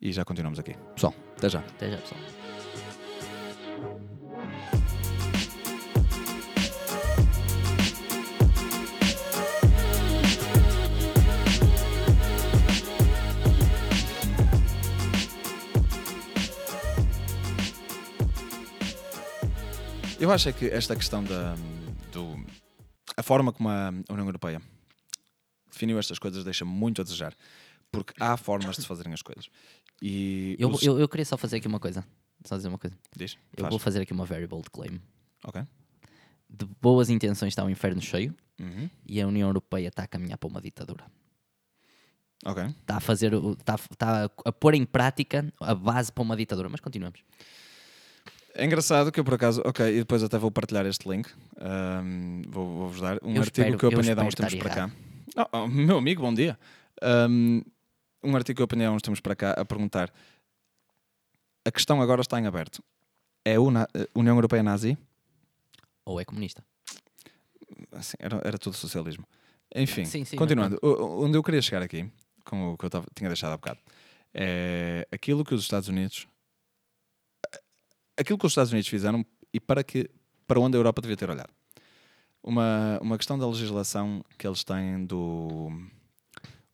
[0.00, 0.74] e já continuamos aqui.
[0.94, 1.60] Pessoal, até já.
[1.60, 2.20] Até já, pessoal.
[20.20, 21.54] Eu acho é que esta questão da
[22.12, 22.44] do,
[23.16, 24.60] a forma como a União Europeia
[25.70, 27.34] definiu estas coisas deixa muito a desejar,
[27.90, 29.48] porque há formas de fazerem as coisas.
[30.02, 32.04] E Eu, os- eu, eu queria só fazer aqui uma coisa.
[32.44, 32.96] Só dizer uma coisa.
[33.16, 33.70] diz, Eu faz.
[33.70, 35.00] vou fazer aqui uma very bold claim.
[35.44, 35.62] Ok.
[36.48, 38.88] De boas intenções está o inferno cheio Uhum.
[39.06, 41.04] e a União Europeia está a caminhar para uma ditadura.
[42.44, 42.64] Ok.
[42.64, 46.68] Está a fazer, está, está a pôr em prática a base para uma ditadura.
[46.68, 47.20] Mas continuamos.
[48.54, 51.28] É engraçado que eu por acaso, ok, e depois até vou partilhar este link,
[52.48, 54.90] vou- vou-vos dar um Eu artigo espero- que eu apanhei há uns tempos para cá.
[55.36, 56.58] Oh, oh, meu amigo, bom dia.
[57.02, 57.60] Ahm,
[58.22, 60.12] um artigo que eu apanhei há uns tempos para cá a perguntar:
[61.64, 62.82] a questão agora está em aberto.
[63.44, 63.60] É a
[64.14, 64.96] União Europeia nazi?
[66.04, 66.64] Ou é comunista.
[67.92, 69.26] Assim, era, era tudo socialismo.
[69.74, 72.10] Enfim, Sim, sim, continuando, o- o- onde eu queria chegar aqui,
[72.44, 73.78] com o que eu tava- tinha deixado há bocado,
[74.32, 76.26] é aquilo que os Estados Unidos.
[78.16, 80.10] Aquilo que os Estados Unidos fizeram e para, que,
[80.46, 81.52] para onde a Europa devia ter olhado.
[82.42, 85.68] Uma, uma questão da legislação que eles têm do.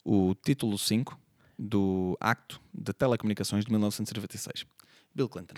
[0.05, 1.18] O título 5
[1.59, 4.66] do Acto de Telecomunicações de 1996.
[5.14, 5.55] Bill Clinton.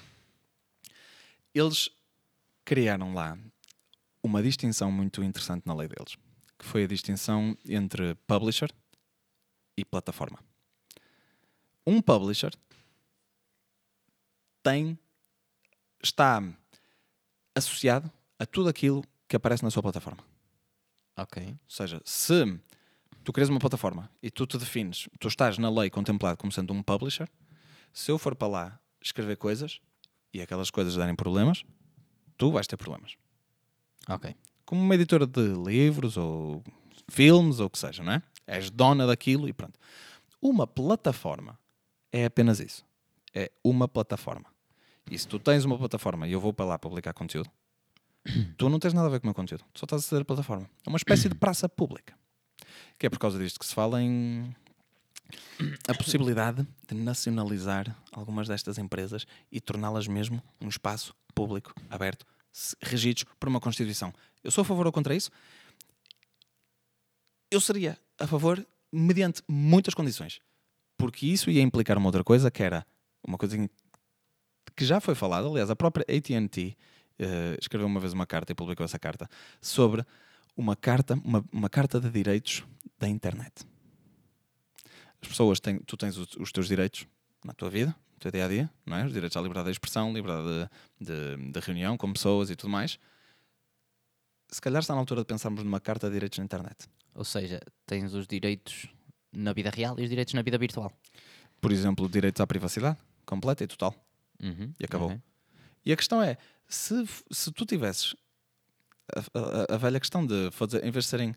[1.54, 1.90] Eles
[2.64, 3.38] criaram lá
[4.22, 6.16] uma distinção muito interessante na lei deles,
[6.58, 8.70] que foi a distinção entre publisher
[9.76, 10.38] e plataforma.
[11.86, 12.52] Um publisher
[14.62, 14.98] tem
[16.02, 16.42] está
[17.54, 20.22] associado a tudo aquilo que aparece na sua plataforma.
[21.16, 21.42] Ok.
[21.48, 22.60] Ou seja, se
[23.26, 26.72] tu crias uma plataforma e tu te defines, tu estás na lei contemplado como sendo
[26.72, 27.28] um publisher,
[27.92, 29.80] se eu for para lá escrever coisas
[30.32, 31.64] e aquelas coisas darem problemas,
[32.38, 33.16] tu vais ter problemas.
[34.08, 34.32] Ok.
[34.64, 36.62] Como uma editora de livros ou
[37.10, 38.22] filmes ou o que seja, não é?
[38.46, 39.76] És dona daquilo e pronto.
[40.40, 41.58] Uma plataforma
[42.12, 42.84] é apenas isso.
[43.34, 44.46] É uma plataforma.
[45.10, 47.50] E se tu tens uma plataforma e eu vou para lá publicar conteúdo,
[48.56, 49.64] tu não tens nada a ver com o meu conteúdo.
[49.72, 50.70] Tu só estás a aceder a plataforma.
[50.86, 52.14] É uma espécie de praça pública.
[52.98, 54.54] Que é por causa disto que se fala em
[55.88, 62.24] a possibilidade de nacionalizar algumas destas empresas e torná-las mesmo um espaço público, aberto,
[62.80, 64.12] regidos por uma Constituição.
[64.42, 65.30] Eu sou a favor ou contra isso?
[67.50, 70.40] Eu seria a favor mediante muitas condições.
[70.96, 72.86] Porque isso ia implicar uma outra coisa, que era
[73.26, 73.68] uma coisa
[74.74, 76.76] que já foi falada, aliás, a própria AT&T
[77.18, 79.28] eh, escreveu uma vez uma carta e publicou essa carta
[79.60, 80.04] sobre
[80.56, 82.64] uma carta, uma, uma carta de direitos
[82.98, 83.66] da internet.
[85.22, 87.06] As pessoas têm, tu tens os, os teus direitos
[87.44, 89.04] na tua vida, no teu dia a dia, não é?
[89.06, 90.68] Os direitos à liberdade de expressão, liberdade
[91.00, 92.98] de, de, de reunião com pessoas e tudo mais.
[94.48, 96.88] Se calhar está na altura de pensarmos numa carta de direitos na internet.
[97.14, 98.86] Ou seja, tens os direitos
[99.32, 100.92] na vida real e os direitos na vida virtual.
[101.60, 103.94] Por exemplo, direitos à privacidade, completa e total.
[104.42, 105.08] Uhum, E acabou.
[105.08, 105.20] ok.
[105.84, 106.36] E a questão é,
[106.68, 108.14] se, se tu tivesses
[109.14, 111.34] a, a- a velha questão de fazer, em vez de serem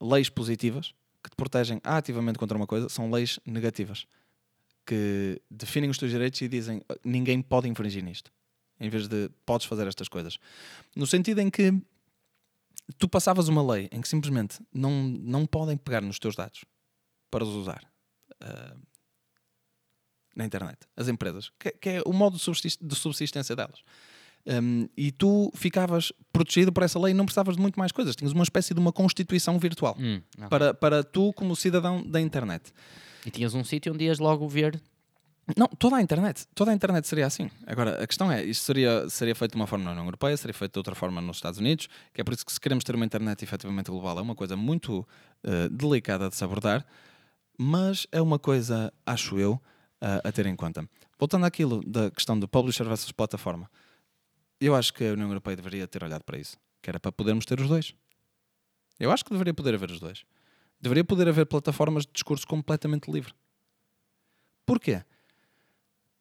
[0.00, 4.06] leis positivas que te protegem ativamente contra uma coisa, são leis negativas
[4.86, 8.30] que definem os teus direitos e dizem "Ah, ninguém pode infringir nisto.
[8.78, 10.38] Em vez de podes fazer estas coisas.
[10.94, 11.72] No sentido em que
[12.98, 16.64] tu passavas uma lei em que simplesmente não, não podem pegar nos teus dados
[17.30, 17.82] para os usar
[18.40, 18.76] ah,
[20.36, 23.82] na internet, as empresas, que, que é o modo de subsistência delas.
[24.48, 28.14] Um, e tu ficavas protegido por essa lei e não precisavas de muito mais coisas.
[28.14, 30.48] Tinhas uma espécie de uma constituição virtual Hum, ok.
[30.48, 32.72] para, para tu, como cidadão da internet.
[33.24, 34.80] E tinhas um sítio onde ias logo ver.
[35.56, 36.44] Não, toda a internet.
[36.54, 37.50] Toda a internet seria assim.
[37.66, 40.54] Agora, a questão é, isto seria, seria feito de uma forma na União Europeia, seria
[40.54, 42.94] feito de outra forma nos Estados Unidos, que é por isso que se queremos ter
[42.94, 45.06] uma internet efetivamente global, é uma coisa muito
[45.44, 46.84] eh, delicada de se abordar,
[47.58, 49.60] mas é uma coisa, acho eu,
[50.00, 50.88] a- a ter em conta.
[51.18, 53.70] Voltando àquilo da questão do publisher versus plataforma,
[54.60, 57.44] eu acho que a União Europeia deveria ter olhado para isso, que era para podermos
[57.44, 57.94] ter os dois.
[58.98, 60.24] Eu acho que deveria poder haver os dois.
[60.80, 63.34] Deveria poder haver plataformas de discurso completamente livre.
[64.64, 65.04] Porquê?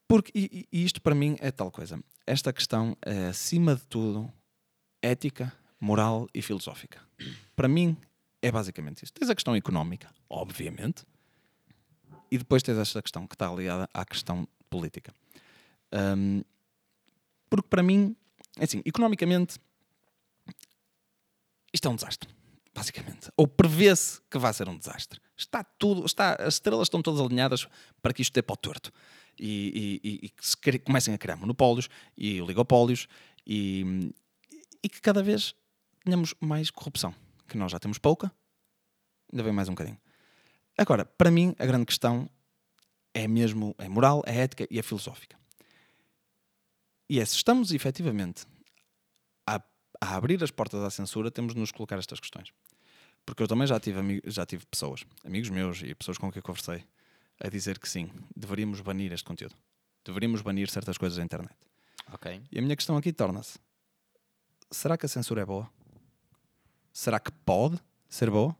[0.07, 1.99] Porque, e, e isto para mim é tal coisa.
[2.27, 4.31] Esta questão é, acima de tudo,
[5.01, 7.01] ética, moral e filosófica.
[7.55, 7.97] Para mim,
[8.41, 9.19] é basicamente isto.
[9.19, 11.05] Tens a questão económica, obviamente,
[12.29, 15.13] e depois tens esta questão que está ligada à questão política.
[15.93, 16.43] Hum,
[17.49, 18.15] porque para mim,
[18.59, 19.59] assim, economicamente,
[21.73, 22.29] isto é um desastre,
[22.73, 23.29] basicamente.
[23.35, 25.19] Ou prevê-se que vai ser um desastre.
[25.37, 27.67] Está tudo, está, as estrelas estão todas alinhadas
[28.01, 28.91] para que isto dê para o torto.
[29.37, 33.05] E, e- e- e que se comecem a criar monopólios e oligopólios
[33.45, 34.13] e,
[34.81, 35.53] e que cada vez
[36.05, 37.13] tenhamos mais corrupção.
[37.47, 38.31] Que nós já temos pouca,
[39.31, 39.99] ainda vem mais um bocadinho.
[40.77, 42.29] Agora, para mim, a grande questão
[43.13, 45.37] é mesmo é moral, é ética e é filosófica.
[47.09, 48.45] E é se estamos efetivamente
[49.45, 49.61] a,
[50.01, 52.51] a abrir as portas à censura, temos de nos colocar estas questões.
[53.25, 56.83] Porque eu também já tive, já tive pessoas, amigos meus e pessoas com quem conversei,
[57.39, 59.55] a dizer que sim, deveríamos banir este conteúdo.
[60.03, 61.55] Deveríamos banir certas coisas da internet.
[62.13, 62.41] Ok.
[62.51, 63.57] E a minha questão aqui torna-se:
[64.69, 65.69] será que a censura é boa?
[66.93, 68.55] Será que pode ser boa?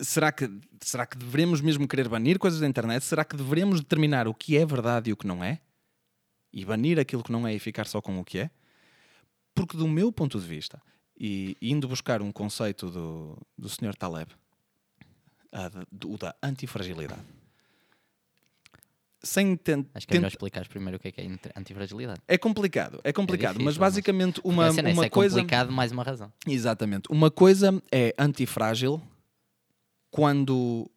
[0.00, 0.48] Será que,
[0.80, 3.04] será que devemos mesmo querer banir coisas da internet?
[3.04, 5.60] Será que devemos determinar o que é verdade e o que não é?
[6.52, 8.50] E banir aquilo que não é e ficar só com o que é?
[9.54, 10.80] Porque, do meu ponto de vista,
[11.18, 13.94] e indo buscar um conceito do, do Sr.
[13.94, 14.30] Taleb,
[15.52, 17.20] a do- o da antifragilidade,
[19.22, 21.26] sem ten- Acho que é melhor tent- explicar primeiro o que é que é
[21.56, 22.20] antifragilidade.
[22.28, 25.36] é complicado, é complicado, difícil, mas mas- basicamente Porque uma, é, uma é coisa.
[25.40, 26.32] complicado, mais uma razão.
[26.46, 27.08] Exatamente.
[27.10, 29.02] Uma coisa é antifrágil
[30.10, 30.88] quando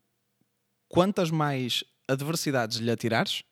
[0.88, 3.44] quantas mais adversidades lhe atirares,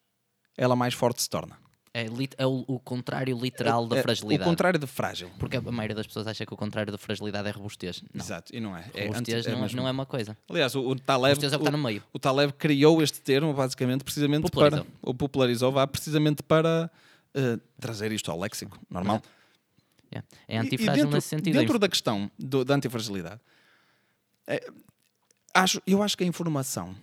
[0.55, 1.57] ela mais forte se torna.
[1.93, 2.05] É,
[2.37, 4.47] é o, o contrário literal da É fragilidade.
[4.47, 5.29] O contrário de frágil.
[5.39, 8.03] Porque a maioria das pessoas acha que o contrário da fragilidade é robustez.
[8.13, 8.23] Não.
[8.23, 8.85] Exato, e não é.
[8.93, 10.37] É, Robustez é não, é, mesmo- não é uma coisa.
[10.47, 12.03] Aliás, o, o Taleb, é o que está no o, meio.
[12.13, 14.85] o Taleb criou este termo basicamente precisamente Popularizou.
[14.85, 16.91] para ou popularizou, vá precisamente para
[17.33, 19.21] eh, trazer isto ao léxico normal.
[20.13, 20.27] Yeah.
[20.47, 21.55] É E- e antifrágil dentro, nesse sentido.
[21.55, 23.41] é Dentro da questão do- da antifragilidade,
[24.47, 24.63] é,
[25.53, 26.95] acho, eu acho que a informação,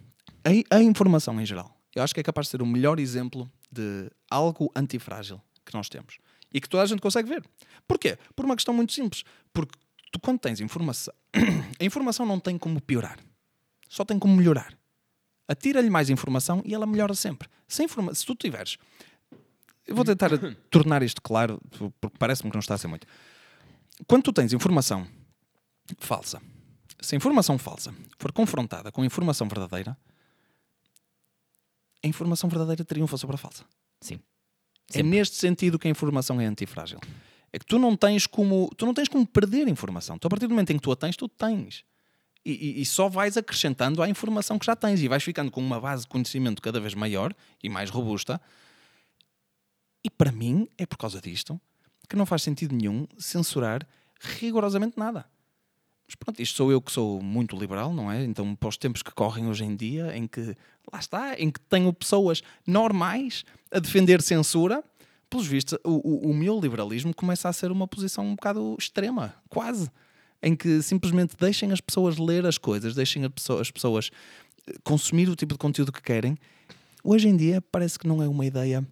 [0.45, 3.51] a, a informação em geral, eu acho que é capaz de ser o melhor exemplo
[3.71, 6.19] de algo antifrágil que nós temos
[6.53, 7.45] e que toda a gente consegue ver.
[7.87, 8.19] Porquê?
[8.35, 9.25] Por uma questão muito simples.
[9.53, 9.77] Porque
[10.11, 11.13] tu, quando tens informação,
[11.79, 13.19] a informação não tem como piorar,
[13.89, 14.77] só tem como melhorar.
[15.49, 17.49] Atira-lhe mais informação e ela melhora sempre.
[17.69, 18.79] Se, informa se tu tiveres.
[19.87, 20.31] Eu vou tentar
[20.71, 21.61] tornar isto claro,
[22.01, 23.07] porque parece-me que não está a ser muito.
[24.07, 25.07] Quando tu tens informação
[25.99, 26.43] falsa,
[27.01, 29.97] se a informação falsa for confrontada com a informação verdadeira,
[32.07, 33.65] a informação verdadeira triunfa sobre a falsa.
[34.01, 34.21] Sim.
[34.91, 35.09] É Sempre.
[35.11, 36.99] neste sentido que a informação é antifrágil.
[37.53, 40.19] É que tu não tens como, tu não tens como perder informação.
[40.19, 41.85] Tu, a partir do momento em que tu a tens, tu tens.
[42.45, 45.61] E, e- e só vais acrescentando à informação que já tens e vais ficando com
[45.61, 48.41] uma base de conhecimento cada vez maior e mais robusta.
[50.05, 51.61] E para mim, é por causa disto
[52.09, 53.87] que não faz sentido nenhum censurar
[54.21, 55.27] rigorosamente nada.
[56.07, 58.25] Mas pronto, isto sou eu que sou muito liberal, não é?
[58.25, 60.57] Então, para os tempos que correm hoje em dia, em que,
[60.93, 64.85] lá está, em que tenho pessoas normais a defender censura,
[65.29, 69.35] pelos vistos, o, o, o meu liberalismo começa a ser uma posição um bocado extrema,
[69.49, 69.91] quase.
[70.41, 74.11] Em que simplesmente deixem as pessoas ler as coisas, deixem as pessoas, as pessoas
[74.69, 76.37] eh, consumir o tipo de conteúdo que querem.
[77.03, 78.87] Hoje em dia parece que não é uma ideia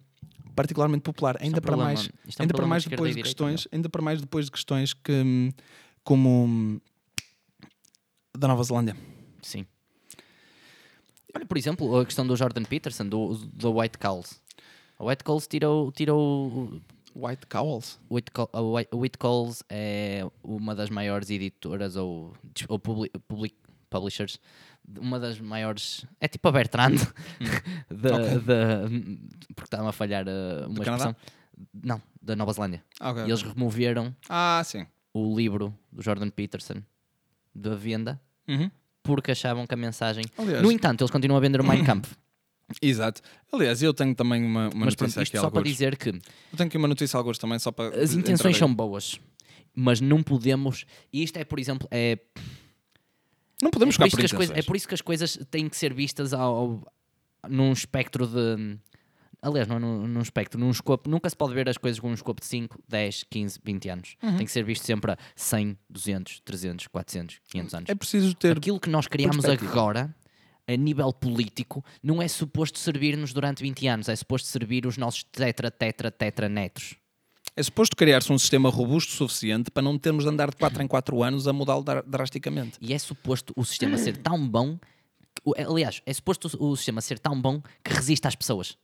[0.55, 3.67] particularmente popular, ainda um para problema- mais, é um ainda para mais depois de questões,
[3.71, 5.51] ainda para mais depois de questões que hum,
[6.03, 6.79] como hum,
[8.37, 8.95] da Nova Zelândia.
[9.41, 9.65] Sim.
[11.35, 14.41] Olha, por exemplo, a questão do Jordan Peterson, do, do White Calls.
[14.97, 16.79] A White Calls tirou, tirou
[17.13, 17.99] White Cowls.
[18.09, 22.33] White Col- a White- Calls é uma das maiores editoras ou,
[22.69, 23.57] ou publi- public-
[23.89, 24.39] publishers,
[24.97, 26.05] uma das maiores.
[26.21, 26.95] É tipo a Bertrand,
[27.91, 28.39] da, Ok.
[28.39, 28.89] da-
[29.53, 31.15] porque estava a falhar uh, uma expressão.
[31.73, 32.83] Não, da Nova Zelândia.
[32.99, 34.85] Ah, ok, E eles removeram Ah, sim.
[35.13, 36.81] o livro do Jordan Peterson
[37.55, 38.69] da venda Uhum.
[39.01, 40.23] porque achavam que a mensagem.
[40.37, 42.11] Aliás- No entanto, eles continuam a vender o Mein Kampf.
[42.81, 43.21] Exato.
[43.53, 45.71] Aliás, eu tenho também uma, uma Mas pronto, notícia isto aqui só para algures.
[45.71, 49.19] dizer que Eu tenho aqui uma notícia alguns também só para as intenções são boas,
[49.73, 50.85] mas não podemos.
[51.13, 52.17] E isto é, por exemplo, é
[53.61, 55.69] Não podemos é por, por que as coisas, é por isso que as coisas têm
[55.69, 56.93] que ser vistas ao, ao-
[57.49, 58.77] num espectro de.
[59.47, 61.09] Aliás, não é num, num espectro, num escopo.
[61.09, 64.15] Nunca se pode ver as coisas com um escopo de 5, 10, 15, 20 anos.
[64.23, 64.37] Uhum.
[64.37, 67.89] Tem que ser visto sempre a 100, 200, 300, 400, 500 anos.
[67.89, 70.15] É preciso ter Aquilo que nós criamos agora,
[70.67, 75.23] a nível político, não é suposto servir-nos durante 20 anos, é suposto servir os nossos
[75.23, 76.95] tetra, tetra, tetra netos.
[77.55, 80.81] É suposto criar-se um sistema robusto o suficiente para não termos de andar de 4
[80.83, 82.77] em 4 anos a mudá-lo dra- drasticamente.
[82.81, 84.77] E é suposto o sistema ser tão bom.
[85.35, 88.77] que- aliás, é suposto o, sistema ser tão bom que resista às pessoas.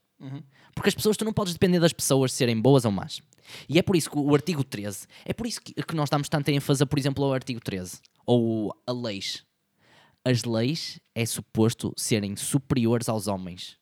[0.74, 3.20] Porque as pessoas, tu não podes depender das pessoas serem boas ou más.
[3.68, 6.28] E é por isso que o artigo 13, é por isso que, que nós damos
[6.28, 9.44] tanta ênfase, por exemplo, ao artigo 13, ou a leis.
[10.24, 13.76] As leis é suposto serem superiores aos homens.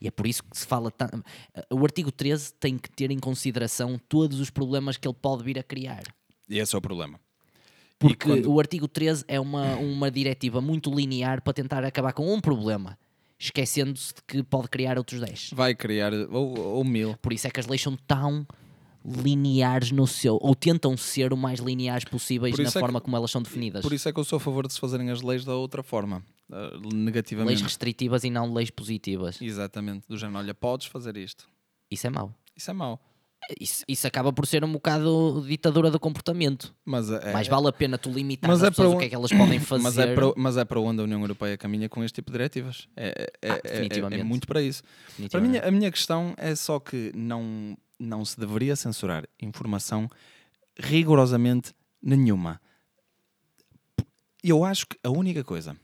[0.00, 1.22] E é por isso que se fala tanto.
[1.70, 5.58] O artigo 13 tem que ter em consideração todos os problemas que ele pode vir
[5.58, 6.02] a criar.
[6.48, 7.20] E esse é o problema.
[7.98, 12.32] Porque quando- o artigo 13 é uma, uma diretiva muito linear para tentar acabar com
[12.34, 12.98] um problema,
[13.40, 15.50] esquecendo-se de que pode criar outros 10.
[15.54, 17.16] Vai criar ou, ou mil.
[17.22, 18.46] Por isso é que as leis são tão
[19.02, 23.16] lineares no seu, ou tentam ser o mais lineares possíveis na é que- forma como
[23.16, 23.80] elas são definidas.
[23.82, 25.82] Por isso é que eu sou a favor de se fazerem as leis da outra
[25.82, 26.22] forma,
[26.52, 27.48] ah, negativamente.
[27.48, 29.40] Leis restritivas e não leis positivas.
[29.40, 31.48] Exatamente, do género, olha, podes fazer isto.
[31.90, 32.34] Isso é mau.
[32.54, 33.00] Isso é mau.
[33.58, 36.74] Isso, isso acaba por ser um bocado ditadura do comportamento.
[36.84, 39.04] Mas é, Mais vale a pena tu limitar Mas as é pessoas para o que
[39.06, 39.82] é que elas podem fazer.
[39.82, 42.38] Mas é, para, mas é para onde a União Europeia caminha com este tipo de
[42.38, 42.86] diretivas.
[42.96, 43.08] É,
[43.42, 44.20] é- é- Ah, é- definitivamente.
[44.20, 44.82] é muito para isso.
[45.30, 50.08] Para mim, a minha questão é só que não, não se deveria censurar informação
[50.78, 52.60] rigorosamente nenhuma.
[54.44, 55.76] Eu acho que a única coisa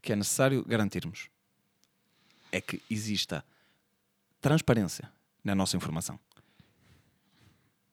[0.00, 1.28] que é necessário garantirmos
[2.50, 3.44] é que exista
[4.40, 5.10] transparência
[5.44, 6.18] na nossa informação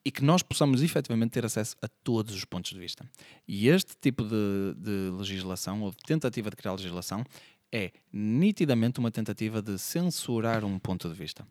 [0.05, 3.05] e que nós possamos efetivamente ter acesso a todos os pontos de vista.
[3.47, 7.23] E este tipo de, de legislação ou de tentativa de criar legislação
[7.71, 11.45] é nitidamente uma tentativa de censurar um ponto de vista.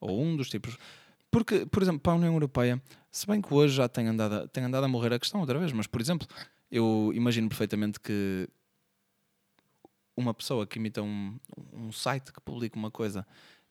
[0.00, 0.76] Ou um dos tipos.
[1.30, 4.48] Porque, por exemplo, para a União Europeia, se bem que hoje já tem andado, a-
[4.48, 6.26] tem andado a morrer a questão outra vez, mas, por exemplo,
[6.70, 8.48] eu imagino perfeitamente que
[10.16, 11.38] uma pessoa que imita um,
[11.72, 13.26] um site que publica uma coisa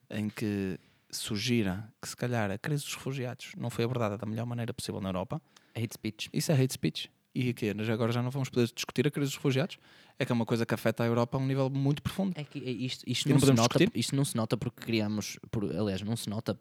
[0.10, 0.80] em que
[1.12, 5.02] sugira que se calhar a crise dos refugiados não foi abordada da melhor maneira possível
[5.02, 5.42] na Europa,
[5.76, 6.30] Hate speech.
[6.34, 7.12] isso é hate speech.
[7.34, 9.78] E que agora já não vamos poder discutir a crise dos refugiados.
[10.18, 12.34] É que é uma coisa que afeta a Europa a um nível muito profundo.
[12.36, 14.00] É que isto, isto, E não, não se nota, discutir?
[14.00, 15.38] isto não se nota porque criamos.
[15.52, 16.60] Por, aliás, não se nota.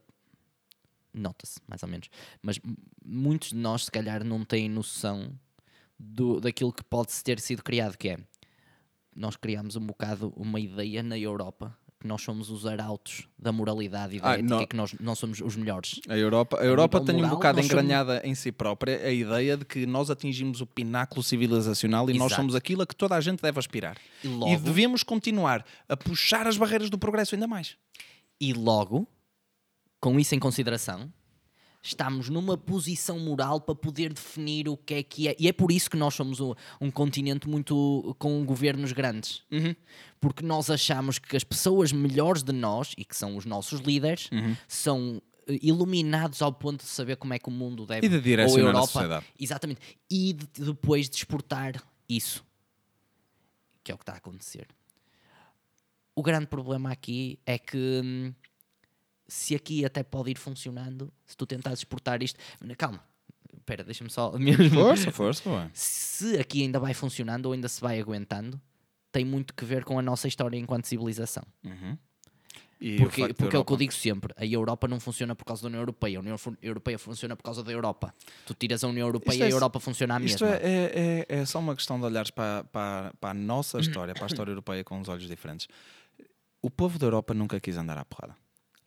[1.12, 2.08] Nota-se, mais ou menos.
[2.42, 2.60] Mas
[3.04, 5.32] muitos de nós, se calhar, não têm noção
[5.98, 8.18] do, daquilo que pode ter sido criado, que é.
[9.16, 14.20] Nós criamos um bocado uma ideia na Europa nós somos os arautos da moralidade e
[14.20, 14.66] da Ah, ética, não.
[14.66, 16.00] que nós não somos os melhores.
[16.08, 19.04] A Europa, a Europa nível tem um moral, bocado nós somos- engranhada em si própria
[19.04, 22.42] a ideia de que nós atingimos o pináculo civilizacional e nós Exato.
[22.42, 23.96] somos aquilo a que toda a gente deve aspirar.
[24.22, 27.76] E E logo, devemos continuar a puxar as barreiras do progresso ainda mais.
[28.40, 29.06] E logo,
[30.00, 31.12] com isso em consideração,
[31.88, 35.36] estamos numa posição moral para poder definir o que é que é.
[35.38, 39.42] E é por isso que nós somos um, um continente muito com governos grandes.
[40.20, 44.28] Porque nós achamos que as pessoas melhores de nós, e que são os nossos líderes,
[44.66, 48.16] são eh, iluminados ao ponto de saber como é que o mundo deve E de
[48.42, 49.26] ou a Europa, sociedade.
[49.38, 49.80] Exatamente.
[50.10, 52.44] E de- depois de exportar isso.
[53.84, 54.66] Que é o que está a acontecer.
[56.14, 58.34] O grande problema aqui é que hum,
[59.28, 62.38] se aqui até pode ir funcionando, se tu tentares exportar isto.
[62.76, 63.02] Calma,
[63.54, 64.70] espera, deixa-me só mesmo.
[64.70, 65.48] Força, força.
[65.50, 65.70] ué.
[65.74, 68.60] Se aqui ainda vai funcionando ou ainda se vai aguentando,
[69.12, 71.42] tem muito que ver com a nossa história enquanto civilização.
[71.64, 71.96] Uhum.
[72.98, 75.66] Porque, porque é o que eu digo sempre: a Europa não funciona por causa da
[75.66, 78.14] União Europeia, a União Europeia funciona por causa da Europa.
[78.46, 80.58] Tu tiras a União Europeia Isto e é- a Europa funciona à Isto mesma.
[80.60, 84.14] é, é, é, é só uma questão de olhares para, para, para a nossa história,
[84.14, 85.66] para a história europeia com os olhos diferentes.
[86.62, 88.36] O povo da Europa nunca quis andar à porrada.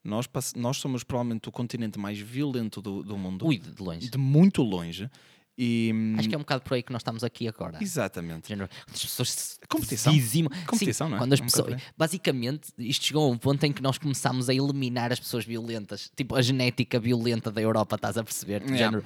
[0.03, 4.09] Nós, nós somos provavelmente o continente mais violento do, do mundo, Ui, de longe.
[4.09, 5.09] de muito longe.
[5.57, 7.77] E, Acho que é um bocado por aí que nós estamos aqui agora.
[7.83, 8.47] Exatamente.
[8.49, 10.11] Género, As pessoas Competição.
[10.11, 11.19] dizimam- Competição, Sim, não é?
[11.19, 14.49] Quando as É um pessoas, basicamente, isto chegou a um ponto em que nós começámos
[14.49, 16.09] a eliminar as pessoas violentas.
[16.15, 18.61] Tipo, a genética violenta da Europa, estás a perceber?
[18.63, 18.77] Yeah.
[18.77, 19.03] Género,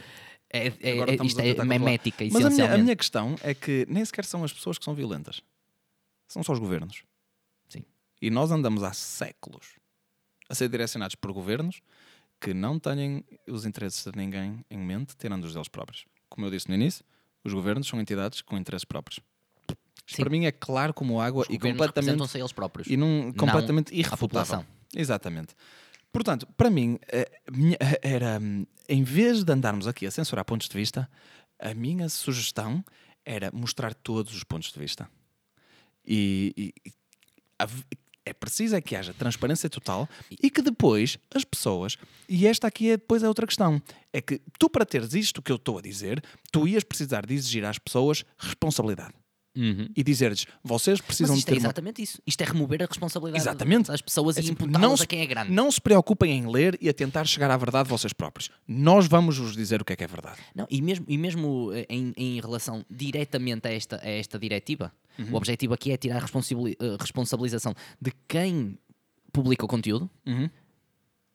[0.53, 0.71] é, é-
[1.19, 4.41] é- isto é memética, Mas a minha, a minha questão é que nem sequer são
[4.43, 5.41] as pessoas que são violentas.
[6.27, 7.03] São só os governos.
[7.67, 7.83] Sim.
[8.21, 9.65] E nós andamos há séculos
[10.49, 11.81] a ser direcionados por governos
[12.39, 16.05] que não têm os interesses de ninguém em mente, tirando os deles próprios.
[16.29, 17.03] Como eu disse no início,
[17.43, 19.19] os governos são entidades com interesses próprios.
[20.07, 20.17] Sim.
[20.21, 22.87] para mim é claro como água Os e completamente, eles próprios.
[22.87, 24.63] e num, completamente a irrefutável.
[24.95, 25.55] Exatamente.
[26.13, 28.39] Portanto, para mim, eh, minha- era,
[28.87, 31.09] em vez de andarmos aqui a censurar pontos de vista,
[31.57, 32.85] a minha sugestão
[33.25, 35.09] era mostrar todos os pontos de vista.
[36.05, 36.53] E,
[36.85, 36.91] e-
[38.25, 40.09] é preciso é que haja transparência total
[40.41, 41.97] e que depois as pessoas,
[42.27, 45.51] e esta aqui é depois é outra questão, é que tu para teres isto que
[45.51, 49.13] eu estou a dizer, tu ias precisar de exigir às pessoas responsabilidade.
[49.55, 49.87] Uhum.
[49.95, 52.21] E dizer-lhes, vocês Mas precisam de isto ter é uma exatamente isso.
[52.27, 53.87] Isto é remover a responsabilidade Exatamente.
[53.87, 55.51] das pessoas É e tipo, imputá-las a quem é grande.
[55.51, 58.49] Não se preocupem em ler e a tentar chegar à verdade vocês próprios.
[58.67, 60.39] Nós vamos vos dizer o que é que é verdade.
[60.53, 64.91] Não, e mesmo, e mesmo eh, em, em relação diretamente a esta, a esta diretiva,
[65.17, 65.31] Uhum.
[65.31, 68.77] o objetivo aqui é tirar a eh, responsabilização de quem
[69.31, 70.09] publica o conteúdo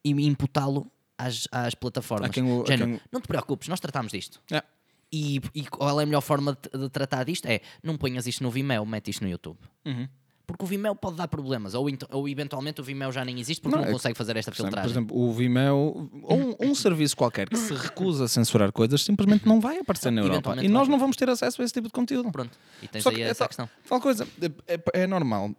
[0.03, 0.85] e imputá-lo
[1.17, 2.29] às, às plataformas.
[2.29, 4.39] A quem o- a Género, quem- Não te preocupes, nós tratamos disto.
[4.51, 4.63] É.
[5.11, 7.45] E, e qual é a melhor forma de, de tratar disto?
[7.45, 9.57] É não ponhas isto no Vimeo, mete isto no YouTube.
[9.85, 10.07] Uhum.
[10.47, 13.75] Porque o Vimeo pode dar problemas, ou, ou eventualmente o Vimeo já nem existe porque
[13.75, 14.81] Não, não, é consegue fazer esta filtragem.
[14.81, 19.01] Por exemplo, o Vimeo, ou um, um serviço qualquer que se recusa a censurar coisas,
[19.01, 20.57] simplesmente não vai aparecer na Europa.
[20.61, 22.29] E nós não vamos ter acesso a esse tipo de conteúdo.
[22.31, 23.69] Pronto, e tens Só aí que essa é, questão.
[23.87, 24.27] tal coisa,
[24.67, 25.51] é, é- é normal.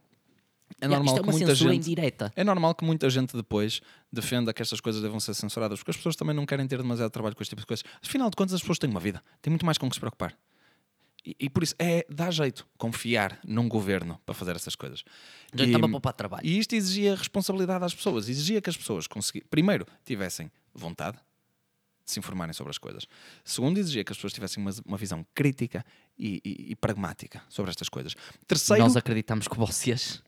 [0.83, 1.81] É Yeah, normal isto é que uma muita censura gente.
[1.87, 2.33] indireta.
[2.35, 3.81] É normal que muita gente depois
[4.13, 7.11] defenda que estas coisas devam ser censuradas, porque as pessoas também não querem ter demasiado
[7.11, 7.85] trabalho com este tipo de coisas.
[8.03, 10.37] Afinal de contas, as pessoas têm uma vida, têm muito mais com que se preocupar.
[11.25, 15.05] E, e por isso é dá jeito confiar num governo para fazer essas coisas.
[15.55, 16.45] Já E- estava a poupar trabalho.
[16.45, 21.17] e isto exigia responsabilidade às pessoas, exigia que as pessoas consegui- primeiro tivessem vontade
[22.05, 23.07] de se informarem sobre as coisas.
[23.45, 25.85] Segundo, exigia que as pessoas tivessem uma, uma visão crítica
[26.19, 28.17] e, e- e pragmática sobre estas coisas.
[28.49, 30.21] Terceiro, Nós acreditamos que vocês,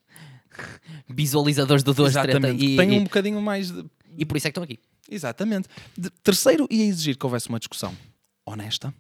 [1.09, 3.84] visualizadores do 2 treta, exatamente, e, e, um bocadinho mais de,
[4.16, 4.78] e por isso é que estão aqui.
[5.11, 5.68] Exatamente.
[5.96, 7.96] De- terceiro, ia exigir que houvesse uma discussão
[8.46, 8.92] honesta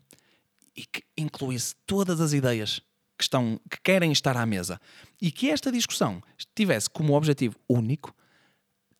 [0.76, 2.80] e que incluísse todas as ideias
[3.16, 4.80] que, estão, que querem estar à mesa
[5.20, 6.22] e que esta discussão
[6.54, 8.14] tivesse como objetivo único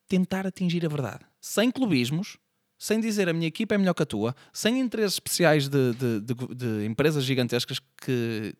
[0.09, 2.37] tentar atingir a verdade, sem clubismos,
[2.79, 6.21] sem dizer a minha equipa é melhor que a tua, sem interesses especiais de, de-
[6.21, 8.55] de de empresas gigantescas que,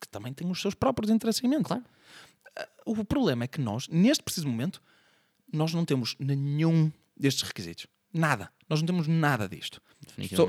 [0.00, 1.64] que também têm os seus próprios interesses em mente.
[1.64, 1.84] Claro.
[2.84, 4.80] O problema é que nós, neste preciso momento,
[5.52, 7.86] nós não temos nenhum destes requisitos.
[8.12, 8.50] Nada.
[8.68, 9.80] Nós não temos nada disto.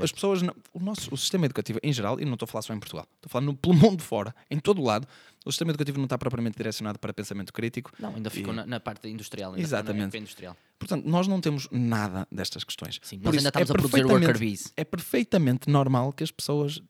[0.02, 2.62] As pessoas- não- o nosso o sistema educativo em geral, e não estou a falar
[2.62, 5.06] só em Portugal, estou a falar no, pelo mundo fora, em todo o lado,
[5.44, 7.90] o sistema educativo não está propriamente direcionado para pensamento crítico.
[7.98, 9.56] Não, ainda ficou E- na, na parte industrial.
[9.58, 10.16] Exatamente.
[10.16, 10.56] Industrial.
[10.78, 12.98] Portanto, nós não temos nada destas questões.
[13.02, 14.72] Sim, Por nós isso, ainda estamos é a produzir worker bees.
[14.76, 16.80] É perfeitamente normal que as pessoas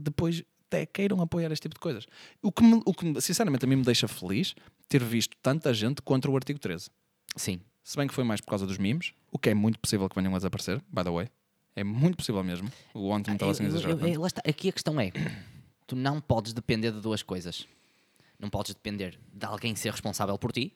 [0.00, 2.06] depois até queiram apoiar este tipo de coisas.
[2.42, 4.54] O que, me- o que sinceramente a mim me deixa feliz
[4.88, 6.90] ter visto tanta gente contra o artigo 13.
[7.36, 7.60] Sim.
[7.82, 10.14] Se bem que foi mais por causa dos memes, o que é muito possível que
[10.14, 11.28] venham a desaparecer, by the way.
[11.74, 12.70] É muito possível mesmo.
[12.92, 13.64] O ontem estava assim
[14.26, 14.42] está.
[14.46, 15.10] Aqui a questão é:
[15.86, 17.66] tu não podes depender de duas coisas.
[18.38, 20.72] Não podes depender de alguém ser responsável por ti.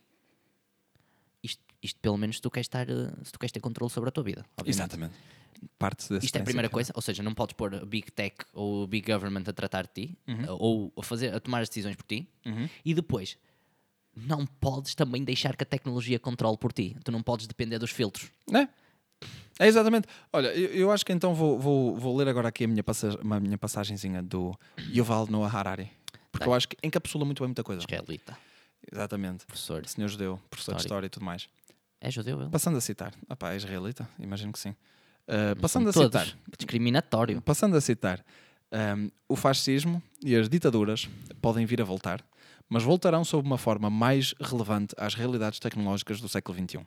[1.43, 4.09] Isto, isto pelo menos, se tu queres, estar, eh, se tu queres ter controle sobre
[4.09, 4.45] a tua vida.
[4.57, 4.70] obviamente.
[4.78, 5.14] Exatamente.
[5.79, 6.93] Parte desse Isto é a primeira princípio.
[6.93, 9.83] coisa, ou seja, não podes pôr a Big Tech ou o Big Government a tratar
[9.87, 10.45] de ti Uhum.
[10.59, 12.29] ou a, fazer, a tomar as decisões por ti
[12.85, 13.37] e depois
[14.15, 16.97] não podes também deixar que a tecnologia controle por ti.
[17.05, 18.31] Tu não podes depender dos filtros.
[18.53, 18.69] É.
[19.59, 20.09] É exatamente.
[20.33, 23.19] Olha, eu, eu acho que então vou, vou, vou ler agora aqui a minha, passa,
[23.21, 24.59] a minha passagenzinha do
[24.95, 25.91] Yuval Noah Harari.
[26.33, 26.51] Porque Tá.
[26.51, 27.83] eu acho que encapsula muito bem muita coisa.
[27.83, 28.37] Israelita,
[28.91, 29.47] Exatamente.
[29.47, 29.87] professor.
[29.87, 30.87] Senhor judeu, professor de Histórico.
[30.87, 31.49] história e tudo mais.
[32.01, 32.51] É judeu ele?
[32.51, 33.15] Passando a citar.
[33.29, 34.09] Ah pá, é israelita?
[34.19, 34.75] Imagino que sim.
[35.29, 36.27] Uh, Não passando a citar.
[36.59, 37.41] discriminatório.
[37.43, 38.25] Passando a citar,
[38.73, 41.09] um, o fascismo e as ditaduras
[41.41, 42.25] podem vir a voltar,
[42.68, 46.81] mas voltarão sob uma forma mais relevante às realidades tecnológicas do século XXI.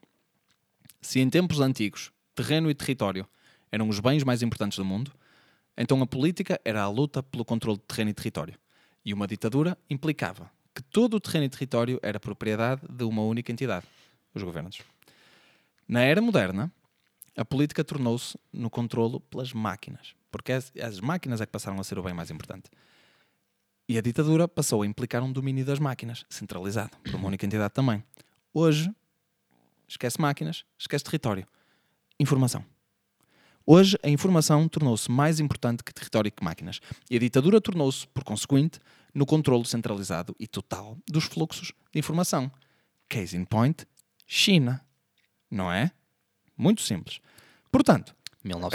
[1.02, 3.28] Se em tempos antigos terreno e território
[3.72, 5.12] eram os bens mais importantes do mundo,
[5.78, 8.56] então a política era a luta pelo controle de terreno e território.
[9.04, 13.52] E uma ditadura implicava que todo o terreno e território era propriedade de uma única
[13.52, 13.86] entidade,
[14.34, 14.80] os governos.
[15.88, 16.72] Na era moderna,
[17.36, 21.84] a política tornou-se no controlo pelas máquinas, porque as, as máquinas é que passaram a
[21.84, 22.70] ser o bem mais importante.
[23.88, 27.74] E a ditadura passou a implicar um domínio das máquinas, centralizado, por uma única entidade
[27.74, 28.04] também.
[28.54, 28.92] Hoje,
[29.88, 31.46] esquece máquinas, esquece território.
[32.20, 32.66] Informação.
[33.68, 36.80] Hoje, a informação tornou-se mais importante que território e que máquinas.
[37.10, 38.80] E a ditadura tornou-se, por conseguinte,
[39.14, 42.52] no controlo centralizado e total dos fluxos de informação.
[43.10, 43.86] Case in point,
[44.28, 44.84] China.
[45.50, 45.92] Não é?
[46.58, 47.20] Muito simples.
[47.72, 48.16] Portanto,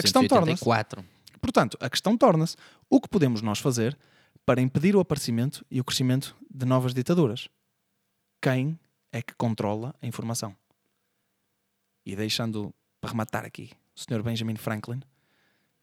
[0.03, 1.05] questão torna-se- 1984.
[1.41, 2.57] Portanto, a questão torna-se
[2.89, 3.97] o que podemos nós fazer
[4.45, 7.49] para impedir o aparecimento e o crescimento de novas ditaduras?
[8.43, 8.79] Quem
[9.13, 10.55] é que controla a informação?
[12.05, 14.23] E deixando para rematar aqui o Sr.
[14.23, 15.01] Benjamin Franklin,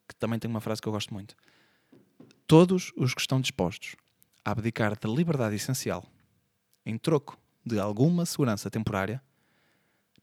[0.07, 1.35] que também tem uma frase que eu gosto muito.
[2.45, 3.95] Todos os que estão dispostos
[4.43, 6.05] a abdicar da liberdade essencial
[6.85, 9.21] em troco de alguma segurança temporária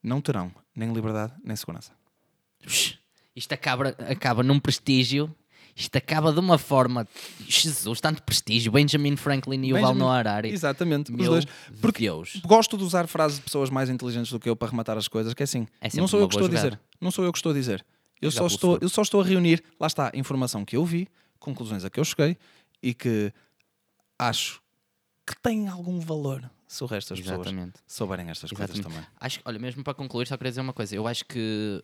[0.05, 1.91] não terão nem liberdade nem segurança.
[3.35, 5.35] Isto acaba, acaba num prestígio.
[5.77, 7.07] Isto acaba de uma forma.
[7.49, 8.71] Jesus, tanto prestígio.
[8.71, 10.51] Benjamin Franklin e o Val Noah Harari.
[10.51, 11.45] Exatamente, os Meu dois.
[11.81, 12.37] Porque Deus.
[12.45, 15.35] gosto de usar frases de pessoas mais inteligentes do que eu para rematar as coisas,
[15.35, 16.81] que é assim, É não sou eu que estou boa a dizer, jogada.
[17.01, 17.85] não sou eu que estou a dizer.
[18.23, 21.09] Eu só, estou, eu só estou a reunir, lá está, a informação que eu vi,
[21.41, 22.39] conclusões a que eu cheguei
[22.81, 23.33] e que
[24.17, 24.63] acho
[25.27, 27.75] que tem algum valor se o resto das pessoas Exatamente.
[27.87, 29.03] souberem estas coisas Exatamente.
[29.05, 29.11] também.
[29.21, 30.95] Acho, olha, mesmo para concluir, só queria dizer uma coisa.
[30.97, 31.83] Eu acho que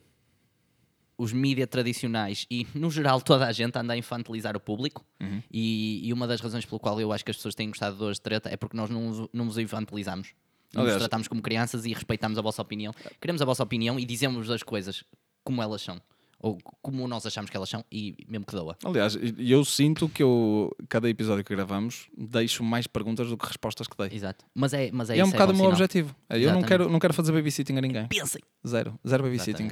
[1.18, 5.04] os mídias tradicionais e, no geral, toda a gente anda a infantilizar o público.
[5.20, 5.42] Uhum.
[5.50, 8.02] E, e uma das razões pelo qual eu acho que as pessoas têm gostado de
[8.02, 10.32] hoje de treta é porque nós não, não nos infantilizamos.
[10.72, 12.94] Não nos Aliás- tratamos como crianças e respeitamos a vossa opinião.
[13.20, 15.04] Queremos a vossa opinião e dizemos as coisas
[15.44, 16.00] como elas são.
[16.42, 18.74] Ou como nós achamos que elas são e mesmo que doa.
[18.82, 23.86] Aliás, eu sinto que eu, cada episódio que gravamos, deixo mais perguntas do que respostas
[23.86, 24.08] que dei.
[24.16, 24.44] Exato.
[24.54, 25.72] Mas é, mas é E é um isso, bocado o bom meu sinal.
[25.72, 26.16] objetivo.
[26.30, 28.06] É, Eu não quero, não quero fazer babysitting a ninguém.
[28.08, 28.40] Pensem.
[28.66, 28.98] Zero.
[29.06, 29.70] Zero babysitting.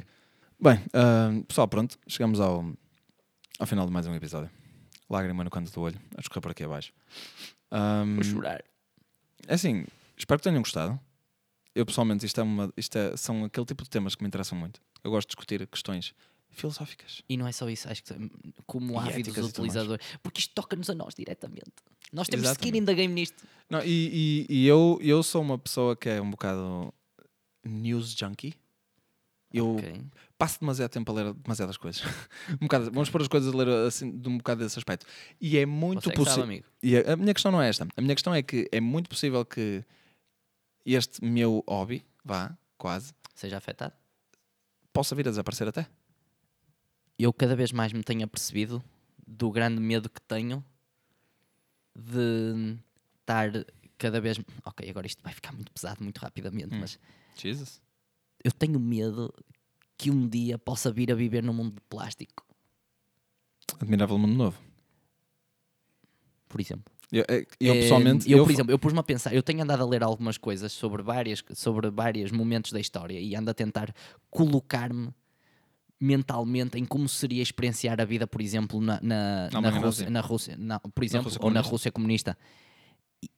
[0.61, 1.97] Bem, ah, pessoal, pronto.
[2.07, 2.63] Chegamos ao,
[3.57, 4.49] ao final de mais um episódio.
[5.09, 5.99] Lágrima no canto do olho.
[6.15, 6.93] A escorrer por aqui abaixo.
[7.71, 8.63] Ahm, Vou chorar.
[9.47, 10.99] é assim, espero que tenham gostado.
[11.73, 14.57] Eu pessoalmente, isto, é uma, isto é- são aquele tipo de temas que me interessam
[14.57, 14.79] muito.
[15.03, 16.13] Eu gosto de discutir questões
[16.51, 17.21] filosóficas.
[17.29, 18.13] E não é só isso, acho que
[18.65, 21.71] como ávidos utilizadores, porque isto toca-nos a nós diretamente.
[22.11, 22.67] Nós temos Exatamente.
[22.67, 23.43] skin in the game nisto.
[23.69, 26.93] Não, e e- e eu, eu sou uma pessoa que é um bocado
[27.63, 28.53] news junkie.
[29.51, 30.01] Eu Ok.
[30.37, 32.01] passo demasiado tempo a ler demasiadas coisas.
[32.61, 35.05] um bocado, vamos pôr as coisas a ler assim, de um bocado desse aspecto.
[35.41, 36.63] E é muito é possível.
[36.83, 37.87] E a, a minha questão não é esta.
[37.97, 39.83] A minha questão é que é muito possível que
[40.85, 43.93] este meu hobby, vá, quase, Seja afetado.
[44.93, 45.87] possa vir a desaparecer até.
[47.19, 48.81] Eu cada vez mais me tenho apercebido
[49.27, 50.63] do grande medo que tenho
[51.93, 52.77] de
[53.19, 53.51] estar
[53.97, 54.39] cada vez.
[54.65, 56.79] Ok, agora isto vai ficar muito pesado muito rapidamente, Hum.
[56.79, 56.97] mas
[57.35, 57.81] Jesus.
[58.43, 59.33] eu tenho medo
[59.97, 62.45] que um dia possa vir a viver num mundo de plástico,
[63.81, 64.57] Admirável mundo novo.
[66.47, 66.91] por exemplo.
[67.11, 68.31] Eu, é- eu Eh, pessoalmente.
[68.31, 70.71] eu, eu por exemplo, eu pus-me a pensar, eu tenho andado a ler algumas coisas
[70.71, 73.93] sobre várias sobre vários momentos da história e ando a tentar
[74.29, 75.13] colocar-me
[75.99, 80.21] mentalmente em como seria experienciar a vida, por exemplo, na, na, Na na Rússia, na
[80.21, 80.57] Rússia,
[80.93, 81.61] por exemplo, Rússia ou na.
[81.61, 82.37] Rússia comunista.
[83.23, 83.29] E,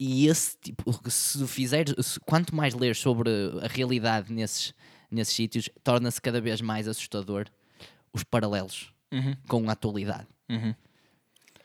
[0.00, 3.30] e esse tipo, se fizeres, se- quanto mais ler sobre
[3.62, 4.74] a realidade nesses,
[5.10, 7.46] nesses sítios, torna-se cada vez mais assustador
[8.12, 10.26] os paralelos Uhum, com a atualidade.
[10.50, 10.74] uhum.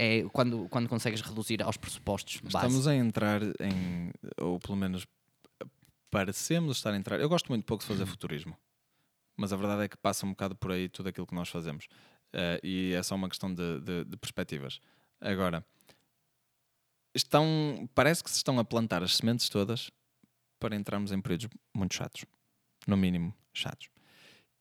[0.01, 2.55] É quando, quando consegues reduzir aos pressupostos básicos.
[2.63, 4.11] Estamos a entrar em.
[4.39, 5.05] Ou pelo menos
[6.09, 7.19] parecemos estar a entrar.
[7.19, 7.97] Eu gosto muito pouco de Uhum.
[7.97, 8.55] fazer futurismo.
[9.39, 11.87] Mas a verdade é que passa um bocado por aí tudo aquilo que nós fazemos.
[12.33, 14.81] Eh, e é só uma questão de, de- de perspectivas.
[15.21, 15.65] Agora,
[17.15, 19.89] estão, parece que se estão a plantar as sementes todas
[20.59, 22.25] para entrarmos em períodos muito chatos.
[22.87, 23.87] No mínimo, chatos.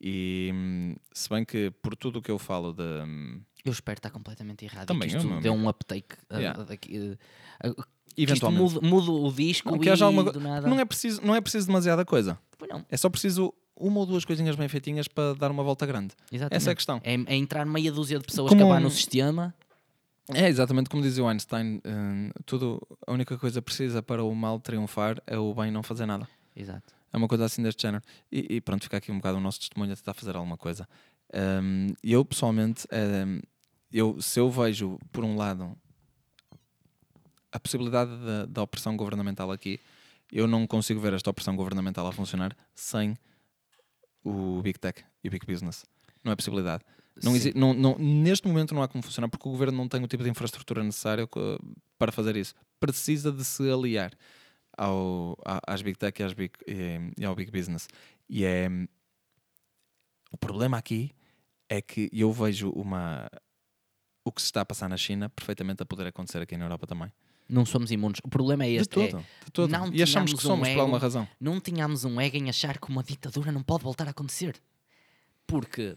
[0.01, 2.83] E hum, se bem que por tudo o que eu falo de.
[2.83, 4.87] hum, Eu espero estar completamente errado.
[4.87, 5.51] Também eu, isto amigo.
[5.51, 6.14] um uptake.
[6.31, 6.61] uh, Yeah.
[6.61, 7.18] uh, uh, que isto
[8.16, 8.74] Eventualmente.
[8.74, 10.68] mude, mude o disco Não, e alguma do nada.
[10.68, 12.39] Não é, preciso, não é preciso demasiada coisa.
[12.89, 16.14] É só preciso uma ou duas coisinhas bem feitinhas para dar uma volta grande.
[16.33, 16.57] exatamente.
[16.57, 17.01] Essa é a questão.
[17.05, 19.55] É, é entrar meia dúzia de pessoas Como acabar um- no sistema.
[20.35, 24.61] É exatamente como dizia o Einstein: hum, tudo, a única coisa precisa para o mal
[24.61, 26.29] triunfar é o bem não fazer nada.
[26.55, 26.93] Exato.
[27.11, 28.05] É uma coisa assim deste género.
[28.31, 30.87] E, e pronto, fica aqui um bocado o nosso testemunho a tentar fazer alguma coisa.
[31.62, 33.41] Hum, eu pessoalmente, hum,
[33.91, 35.74] eu, se eu vejo, por um lado,
[37.51, 39.81] a possibilidade da, da opressão governamental aqui,
[40.31, 43.16] eu não consigo ver esta opressão governamental a funcionar sem
[44.29, 45.85] o Big Tech e o Big Business.
[46.22, 46.85] Não é possibilidade.
[47.22, 50.07] Não não- não- neste momento não há como funcionar porque o governo não tem o
[50.07, 51.29] tipo de infraestrutura necessária
[51.99, 52.55] para fazer isso.
[52.79, 54.12] Precisa de se aliar
[54.76, 57.89] ao, às Big Tech e, às big, e, e ao Big Business.
[58.29, 58.68] E é.
[60.31, 61.11] O problema aqui
[61.68, 63.29] é que eu vejo uma.
[64.24, 66.87] O que se está a passar na China perfeitamente a poder acontecer aqui na Europa
[66.87, 67.11] também.
[67.49, 68.20] Não somos imunes.
[68.22, 69.01] O problema é De este.
[69.01, 69.24] é- todo.
[69.46, 69.70] de todo.
[69.70, 70.80] não e achamos que tínhamos um somos por ego.
[70.82, 71.28] alguma razão.
[71.40, 74.61] não tínhamos um ego em achar que uma ditadura não pode voltar a acontecer.
[75.46, 75.96] Porque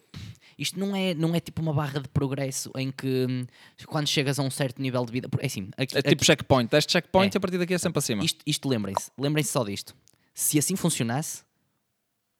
[0.58, 3.46] isto não é, não é tipo uma barra de progresso em que hum,
[3.86, 5.28] quando chegas a um certo nível de vida.
[5.40, 6.72] É assim, aqui, É tipo checkpoint.
[6.72, 7.38] Deste checkpoint É.
[7.38, 8.24] a partir daqui é sempre acima.
[8.24, 9.94] isto, isto lembrem-se, lembrem-se só disto.
[10.34, 11.44] Se assim funcionasse,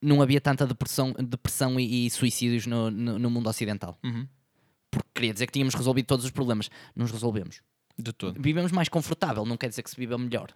[0.00, 3.98] não havia tanta depressão, depressão e, e suicídios no, no, no mundo ocidental.
[4.02, 4.26] Uhum.
[4.90, 6.70] Porque queria dizer que tínhamos resolvido todos os problemas.
[6.96, 7.60] Não os resolvemos.
[8.02, 8.40] De todo.
[8.42, 10.52] Vivemos mais confortável, não quer dizer que se viva melhor.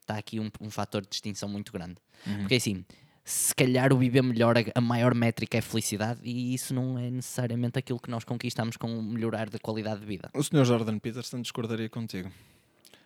[0.00, 1.96] Está aqui um, um fator de distinção muito grande.
[2.24, 2.38] Uhum.
[2.40, 2.84] Porque assim,
[3.24, 7.76] se calhar o viver melhor, a, maior métrica é felicidade, e isso não é necessariamente
[7.76, 10.30] aquilo que nós conquistamos com melhorar da qualidade de vida.
[10.32, 10.64] O Sr.
[10.64, 12.30] Jordan Peterson discordaria contigo.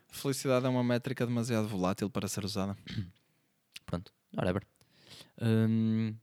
[0.08, 2.76] Felicidade é uma métrica demasiado volátil para ser usada.
[3.86, 4.62] Pronto, whatever.
[5.40, 6.14] Hum,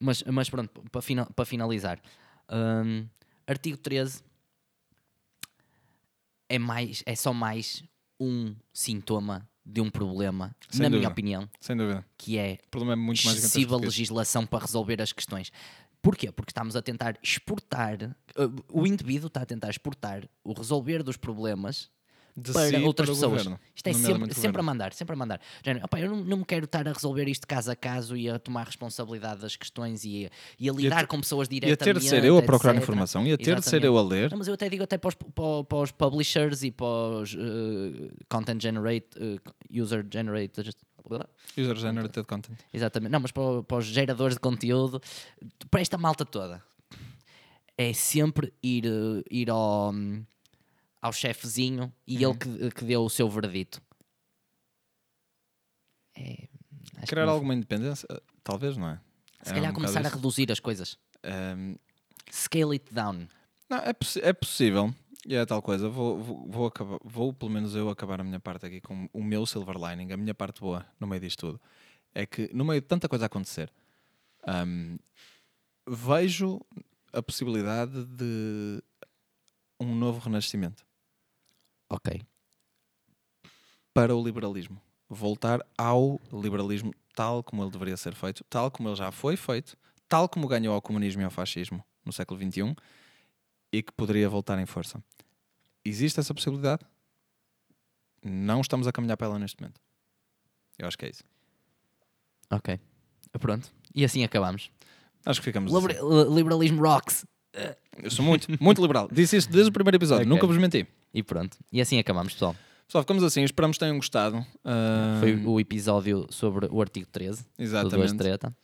[0.00, 2.00] mas, mas pronto, para, fina- para finalizar,
[2.50, 3.06] hum,
[3.46, 4.22] artigo 13
[6.48, 7.82] é, mais, é só mais
[8.20, 11.12] um sintoma de um problema, Sem na minha dúvida.
[11.12, 12.04] opinião, Sem dúvida.
[12.16, 15.52] que é O problema é muito mais excessiva legislação para resolver as questões.
[16.00, 16.32] Porquê?
[16.32, 18.02] Porque estamos a tentar exportar,
[18.36, 21.90] uh, o indivíduo está a tentar exportar o resolver dos problemas
[22.40, 23.30] De para si outras o pessoas.
[23.44, 25.40] governo, Isto é sempre, sempre a mandar, sempre a mandar.
[25.64, 28.30] Género, "Opá, eu não, não me quero estar a resolver isto caso a caso e
[28.30, 31.60] a tomar responsabilidade das questões e a, e a lidar ter- com pessoas E a
[31.60, 31.84] diretamente.
[31.84, 32.82] ter de ser eu a procurar etc.
[32.82, 33.86] informação e a ter de ser Exatamente.
[33.86, 34.30] eu a ler.
[34.30, 37.34] Não, mas eu até digo até para os, para, para os publishers e para os
[37.34, 37.38] uh,
[38.28, 39.40] content generate, uh,
[39.82, 40.70] user generated.
[41.56, 42.58] User generated content.
[42.72, 43.10] Exatamente.
[43.10, 45.00] Não, mas para, para os geradores de conteúdo,
[45.70, 46.62] para esta malta toda,
[47.76, 49.94] é sempre ir, eh, ir ao,
[51.00, 52.30] ao chefezinho e Uhum.
[52.32, 53.80] ele que, que deu o seu veredito.
[56.16, 56.48] É,
[57.06, 58.06] Criar não- alguma independência?
[58.42, 59.00] Talvez, não é?
[59.42, 60.98] Se É calhar um começar a reduzir as coisas.
[61.24, 61.76] Um,
[62.32, 63.28] Scale it down.
[63.70, 64.92] Não, é, possi- é possível.
[65.26, 65.88] E é tal coisa.
[65.88, 69.22] Vou, vou, vou, acabar, vou, pelo menos eu, acabar a minha parte aqui com o
[69.22, 71.60] meu silver lining, a minha parte boa no meio disto tudo.
[72.14, 73.70] É que, no meio de tanta coisa a acontecer,
[74.66, 74.98] hum,
[75.86, 76.60] vejo
[77.12, 78.82] a possibilidade de
[79.80, 80.84] um novo renascimento
[81.90, 82.22] Ok.
[83.94, 84.80] para o liberalismo.
[85.08, 89.76] Voltar ao liberalismo tal como ele deveria ser feito, tal como ele já foi feito,
[90.08, 92.76] tal como ganhou ao comunismo e ao fascismo no século XXI
[93.72, 95.02] e que poderia voltar em força.
[95.84, 96.84] Existe essa possibilidade?
[98.22, 99.80] Não estamos a caminhar para ela neste momento.
[100.78, 101.24] Eu acho que é isso.
[102.50, 102.78] Ok.
[103.40, 103.72] Pronto.
[103.94, 104.70] E assim acabamos.
[105.24, 106.08] Acho que ficamos Liber- assim.
[106.28, 107.26] li- Liberalismo rocks.
[107.96, 109.08] Eu sou muito, muito liberal.
[109.10, 110.22] Disse isso desde o primeiro episódio.
[110.22, 110.28] Ok.
[110.34, 110.86] Nunca vos menti.
[111.12, 111.56] E pronto.
[111.72, 112.54] E assim acabamos, pessoal.
[112.86, 113.42] Pessoal, ficamos assim.
[113.42, 114.44] Esperamos que tenham gostado.
[114.64, 117.42] Ah, Foi o episódio sobre o artigo 13.
[117.42, 118.16] do Duas Exatamente.
[118.16, 118.56] Treta.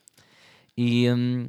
[0.76, 1.48] E hum,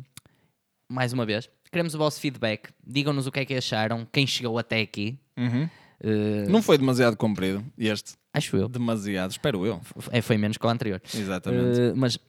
[0.89, 2.69] mais uma vez, queremos o vosso feedback.
[2.85, 5.17] Digam-nos o que é que acharam, quem chegou até aqui.
[5.37, 5.69] Uhum.
[6.03, 8.13] Uh, Não foi demasiado comprido este.
[8.33, 8.67] acho eu.
[8.67, 9.81] Demasiado, espero eu.
[10.11, 11.01] É, foi menos que o anterior.
[11.13, 11.79] Exatamente.
[11.79, 12.19] Uh, mas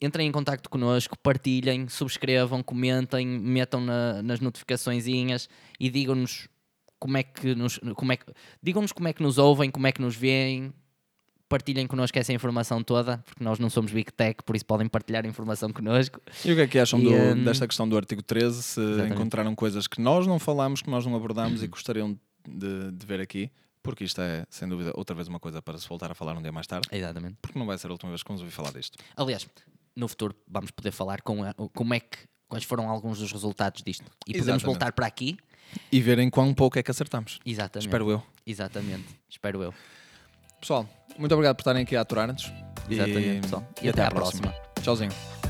[0.00, 5.48] entrem em contacto connosco, partilhem, subscrevam, comentem, metam na- nas notificaçõezinhas
[5.80, 6.48] e digam-nos
[7.04, 8.24] como é que nos como é que,
[8.62, 10.72] digam-nos como é que nos ouvem, como é que nos veem.
[11.46, 15.24] Partilhem connosco essa informação toda, porque nós não somos Big Tech, por isso podem partilhar
[15.26, 16.18] a informação connosco.
[16.42, 18.62] E o que é que acham E, do- hum, desta questão do artigo 13?
[18.62, 19.12] Se Exatamente.
[19.14, 23.20] encontraram coisas que nós não falámos, que nós não abordámos e gostariam de, de ver
[23.20, 23.50] aqui,
[23.82, 26.40] porque isto é, sem dúvida, outra vez uma coisa para se voltar a falar um
[26.42, 27.36] dia mais tarde, Exatamente.
[27.42, 28.96] porque não vai ser a última vez que vamos ouvir falar disto.
[29.14, 29.46] Aliás,
[29.94, 32.16] no futuro vamos poder falar com a- como é que
[32.48, 34.04] quais foram alguns dos resultados disto.
[34.26, 34.64] E podemos Exatamente.
[34.66, 35.36] voltar para aqui.
[35.90, 37.38] E verem quão pouco é que acertamos.
[37.44, 37.86] Exatamente.
[37.86, 38.22] Espero eu.
[38.46, 39.06] Exatamente.
[39.28, 39.74] Espero eu.
[40.60, 40.88] Pessoal,
[41.18, 42.50] muito obrigado por estarem aqui a aturar-nos.
[42.88, 43.68] Exatamente, pessoal.
[43.82, 44.54] E até à próxima.
[44.82, 45.43] Tchauzinho.